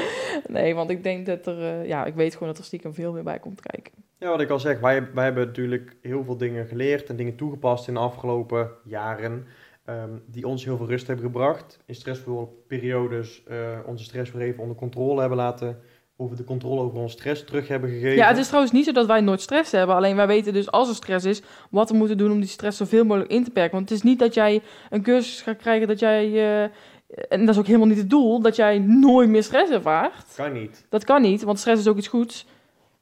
Nee, 0.47 0.75
want 0.75 0.89
ik 0.89 1.03
denk 1.03 1.25
dat 1.25 1.45
er... 1.47 1.59
eh, 1.61 1.87
ja, 1.87 2.05
ik 2.05 2.13
weet 2.15 2.33
gewoon 2.33 2.47
dat 2.49 2.57
er 2.57 2.63
stiekem 2.63 2.93
veel 2.93 3.11
meer 3.13 3.23
bij 3.23 3.39
komt 3.39 3.61
kijken. 3.61 3.93
Ja, 4.17 4.29
wat 4.29 4.41
ik 4.41 4.49
al 4.49 4.59
zeg, 4.59 4.79
wij, 4.79 5.07
wij 5.13 5.23
hebben 5.23 5.45
natuurlijk 5.47 5.95
heel 6.01 6.23
veel 6.23 6.37
dingen 6.37 6.65
geleerd 6.67 7.09
en 7.09 7.15
dingen 7.15 7.35
toegepast 7.35 7.87
in 7.87 7.93
de 7.93 7.99
afgelopen 7.99 8.69
jaren. 8.83 9.45
ehm, 9.85 10.09
die 10.25 10.47
ons 10.47 10.65
heel 10.65 10.77
veel 10.77 10.87
rust 10.87 11.07
hebben 11.07 11.25
gebracht. 11.25 11.79
In 11.85 11.95
stressvolle 11.95 12.47
periodes 12.67 13.43
eh, 13.47 13.79
onze 13.85 14.03
stress 14.03 14.31
weer 14.31 14.41
even 14.47 14.61
onder 14.61 14.75
controle 14.75 15.19
hebben 15.19 15.37
laten. 15.37 15.79
Over 16.23 16.37
de 16.37 16.43
controle 16.43 16.81
over 16.81 16.99
onze 16.99 17.17
stress 17.17 17.43
terug 17.43 17.67
hebben 17.67 17.89
gegeven. 17.89 18.15
Ja, 18.15 18.27
het 18.27 18.37
is 18.37 18.47
trouwens 18.47 18.73
niet 18.73 18.85
zo 18.85 18.91
dat 18.91 19.05
wij 19.05 19.21
nooit 19.21 19.41
stress 19.41 19.71
hebben. 19.71 19.95
Alleen 19.95 20.15
wij 20.15 20.27
weten 20.27 20.53
dus 20.53 20.71
als 20.71 20.89
er 20.89 20.95
stress 20.95 21.25
is, 21.25 21.41
wat 21.69 21.89
we 21.89 21.95
moeten 21.95 22.17
doen 22.17 22.31
om 22.31 22.39
die 22.39 22.49
stress 22.49 22.77
zoveel 22.77 23.05
mogelijk 23.05 23.31
in 23.31 23.43
te 23.43 23.51
perken. 23.51 23.75
Want 23.75 23.89
het 23.89 23.97
is 23.97 24.03
niet 24.03 24.19
dat 24.19 24.33
jij 24.33 24.61
een 24.89 25.01
cursus 25.01 25.41
gaat 25.41 25.57
krijgen 25.57 25.87
dat 25.87 25.99
jij, 25.99 26.25
eh, 26.33 26.63
en 27.29 27.45
dat 27.45 27.49
is 27.49 27.57
ook 27.57 27.65
helemaal 27.65 27.87
niet 27.87 27.97
het 27.97 28.09
doel, 28.09 28.41
dat 28.41 28.55
jij 28.55 28.79
nooit 28.79 29.29
meer 29.29 29.43
stress 29.43 29.71
ervaart. 29.71 30.33
Kan 30.35 30.53
niet. 30.53 30.85
Dat 30.89 31.03
kan 31.03 31.21
niet, 31.21 31.43
want 31.43 31.59
stress 31.59 31.81
is 31.81 31.87
ook 31.87 31.97
iets 31.97 32.07
goeds. 32.07 32.45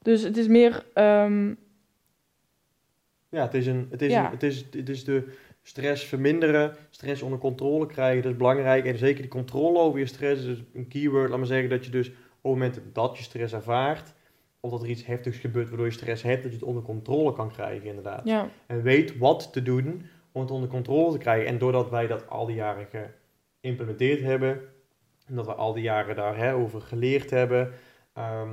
Dus 0.01 0.22
het 0.22 0.38
is 0.38 0.48
meer, 0.48 0.86
ehm, 0.94 1.54
Ja, 3.30 3.42
het 3.42 3.54
is, 3.54 3.68
een, 3.68 3.88
het 3.90 4.01
is, 4.01 4.12
Ja. 4.12 4.25
Een, 4.25 4.32
het 4.32 4.44
is, 4.44 4.66
het 4.72 4.90
is 4.90 5.04
de, 5.04 5.24
stress 5.63 6.06
verminderen, 6.06 6.75
stress 6.90 7.22
onder 7.22 7.40
controle 7.40 7.86
krijgen, 7.86 8.22
dat 8.22 8.32
is 8.32 8.38
belangrijk. 8.38 8.86
En 8.86 8.98
zeker 8.98 9.22
die 9.22 9.32
controle 9.32 9.80
over 9.80 10.00
je 10.00 10.06
stress 10.06 10.42
is 10.42 10.48
dus 10.48 10.63
een 10.74 10.88
keyword. 10.88 11.30
Laat 11.30 11.38
maar 11.38 11.48
zeggen 11.48 11.70
dat 11.70 11.86
je 11.86 11.92
dus 11.92 12.12
op 12.41 12.51
het 12.51 12.60
moment 12.60 12.81
dat 12.93 13.17
je 13.17 13.24
stress 13.24 13.53
ervaart, 13.53 14.13
of 14.60 14.71
dat 14.71 14.81
er 14.83 14.89
iets 14.89 15.05
heftigs 15.05 15.38
gebeurt 15.38 15.67
waardoor 15.67 15.86
je 15.86 15.91
stress 15.91 16.24
hebt, 16.24 16.41
dat 16.43 16.51
je 16.51 16.57
het 16.57 16.67
onder 16.67 16.83
controle 16.83 17.33
kan 17.33 17.51
krijgen 17.51 17.88
inderdaad. 17.88 18.21
Ja, 18.27 18.50
En 18.67 18.81
weet 18.81 19.17
wat 19.17 19.53
te 19.53 19.63
doen 19.63 20.05
om 20.31 20.41
het 20.41 20.51
onder 20.51 20.69
controle 20.69 21.12
te 21.12 21.17
krijgen. 21.17 21.48
En 21.48 21.57
doordat 21.57 21.89
wij 21.89 22.07
dat 22.07 22.29
al 22.29 22.45
die 22.45 22.55
jaren 22.55 22.88
geïmplementeerd 23.62 24.21
hebben, 24.21 24.62
en 25.27 25.36
dat 25.36 25.45
we 25.45 25.53
al 25.53 25.74
die 25.74 25.83
jaren 25.83 26.15
daarover 26.15 26.81
geleerd 26.81 27.29
hebben, 27.29 27.71
ehm, 28.13 28.50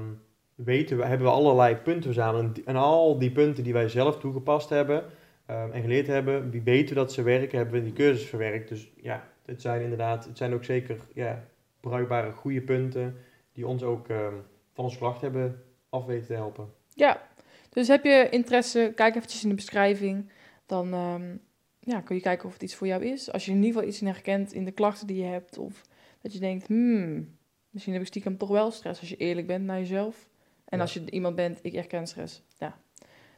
weten 0.55 0.97
we, 0.97 1.05
hebben 1.05 1.27
we 1.27 1.33
allerlei 1.33 1.75
punten 1.77 2.03
verzameld. 2.03 2.43
En, 2.45 2.53
die- 2.53 2.69
al 2.77 3.19
die 3.19 3.31
punten 3.31 3.65
die 3.65 3.73
wij 3.73 3.89
zelf 3.89 4.19
toegepast 4.19 4.69
hebben 4.69 5.05
ehm, 5.47 5.71
en 5.73 5.81
geleerd 5.83 6.07
hebben, 6.07 6.51
wie 6.51 6.63
weten 6.63 6.95
dat 6.95 7.13
ze 7.13 7.23
werken, 7.23 7.57
hebben 7.57 7.75
we 7.75 7.87
in 7.87 7.95
die 7.95 8.05
cursus 8.05 8.29
verwerkt. 8.29 8.69
Dus 8.69 8.91
ja, 8.97 9.29
het 9.47 9.61
zijn 9.63 9.83
inderdaad, 9.83 10.25
het 10.25 10.37
zijn 10.37 10.55
ook 10.55 10.65
zeker 10.65 10.97
ja, 11.15 11.45
bruikbare, 11.81 12.33
goede 12.33 12.61
punten 12.61 13.17
die 13.59 13.67
ons 13.67 13.83
ook 13.83 14.09
ehm, 14.09 14.35
van 14.73 14.85
ons 14.85 14.97
klacht 14.99 15.21
hebben 15.21 15.63
af 15.89 16.05
weten 16.05 16.27
te 16.27 16.33
helpen. 16.35 16.73
ja. 16.95 17.27
Dus 17.71 17.89
heb 17.89 18.05
je 18.05 18.29
interesse, 18.31 18.93
kijk 18.95 19.15
eventjes 19.17 19.43
in 19.43 19.49
de 19.49 19.55
beschrijving. 19.55 20.31
Dan 20.67 20.93
ehm, 20.93 21.37
ja, 21.79 22.01
kun 22.01 22.17
je 22.17 22.23
kijken 22.23 22.47
of 22.47 22.53
het 22.53 22.63
iets 22.63 22.75
voor 22.75 22.87
jou 22.87 23.05
is. 23.05 23.33
Als 23.33 23.45
je 23.45 23.51
in 23.51 23.57
ieder 23.57 23.73
geval 23.73 23.89
iets 23.89 24.01
in 24.01 24.07
herkent 24.07 24.53
in 24.53 24.65
de 24.65 24.71
klachten 24.71 25.07
die 25.07 25.17
je 25.17 25.25
hebt. 25.25 25.59
Of 25.59 25.83
dat 26.21 26.33
je 26.33 26.39
denkt, 26.39 26.67
hmm, 26.67 27.37
misschien 27.71 27.93
heb 27.93 28.03
ik 28.03 28.09
stiekem 28.09 28.37
toch 28.37 28.49
wel 28.49 28.71
stress. 28.71 29.01
Als 29.01 29.09
je 29.09 29.17
eerlijk 29.17 29.47
bent 29.47 29.65
naar 29.65 29.79
jezelf. 29.79 30.29
En 30.65 30.77
Ja. 30.77 30.83
als 30.83 30.95
je 30.95 31.11
iemand 31.11 31.37
bent, 31.37 31.59
ik 31.63 31.73
herken 31.73 32.07
stress. 32.07 32.43
Ja, 32.59 32.79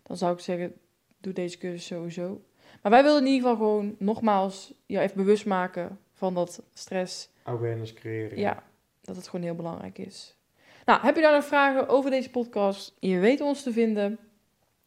dan 0.02 0.16
zou 0.16 0.32
ik 0.34 0.40
zeggen, 0.40 0.74
doe 1.20 1.32
deze 1.32 1.58
cursus 1.58 1.86
sowieso. 1.86 2.42
Maar 2.82 2.92
wij 2.92 3.02
willen 3.02 3.20
in 3.20 3.26
ieder 3.32 3.40
geval 3.40 3.56
gewoon 3.56 3.96
nogmaals 3.98 4.74
jou 4.86 5.04
even 5.04 5.16
bewust 5.16 5.46
maken 5.46 5.98
van 6.12 6.34
dat 6.34 6.62
stress. 6.72 7.30
Awareness 7.42 7.92
creëren. 7.94 8.38
Ja, 8.38 8.62
dat 9.10 9.18
het 9.18 9.28
gewoon 9.28 9.44
heel 9.44 9.54
belangrijk 9.54 9.98
is. 9.98 10.36
Nou, 10.84 11.00
heb 11.02 11.16
je 11.16 11.22
daar 11.22 11.32
nog 11.32 11.44
vragen 11.44 11.88
over 11.88 12.10
deze 12.10 12.30
podcast? 12.30 12.96
Je 12.98 13.18
weet 13.18 13.40
ons 13.40 13.62
te 13.62 13.72
vinden. 13.72 14.18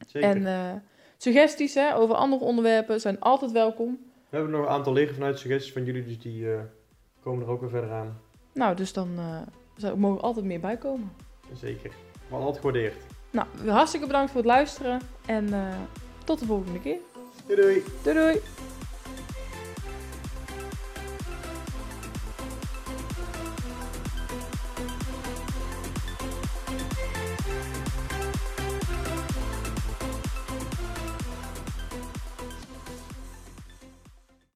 Zeker. 0.08 0.30
En 0.30 0.46
eh, 0.46 0.74
suggesties 1.18 1.74
hè, 1.74 1.96
over 1.96 2.16
andere 2.16 2.44
onderwerpen 2.44 3.02
zijn 3.02 3.20
altijd 3.20 3.52
welkom. 3.52 4.00
We 4.30 4.38
hebben 4.38 4.52
nog 4.52 4.66
een 4.66 4.72
aantal 4.72 4.94
liggen 4.94 5.16
vanuit 5.16 5.40
suggesties 5.40 5.74
van 5.74 5.86
jullie, 5.86 6.06
dus 6.06 6.20
die 6.20 6.54
eh, 6.54 6.60
komen 7.24 7.46
er 7.46 7.52
ook 7.52 7.62
weer 7.62 7.70
verder 7.70 7.92
aan. 7.92 8.22
Nou, 8.54 8.76
dus 8.76 8.94
dan 8.94 9.10
eh, 9.18 9.94
mogen 9.94 10.18
er 10.18 10.24
altijd 10.24 10.46
meer 10.46 10.60
bij 10.60 10.78
komen. 10.78 11.12
Zeker. 11.54 11.92
Maar 12.30 12.40
altijd 12.40 12.58
gewaardeerd. 12.58 12.96
Nou, 13.32 13.48
hartstikke 13.68 14.08
bedankt 14.08 14.32
voor 14.32 14.42
het 14.42 14.50
luisteren 14.50 15.02
en 15.26 15.50
tot 16.24 16.40
de 16.40 16.46
volgende 16.46 16.80
keer. 16.80 16.98
Doei 17.48 17.62
doei! 17.62 17.84
Doei 18.04 18.16
doei! 18.16 18.42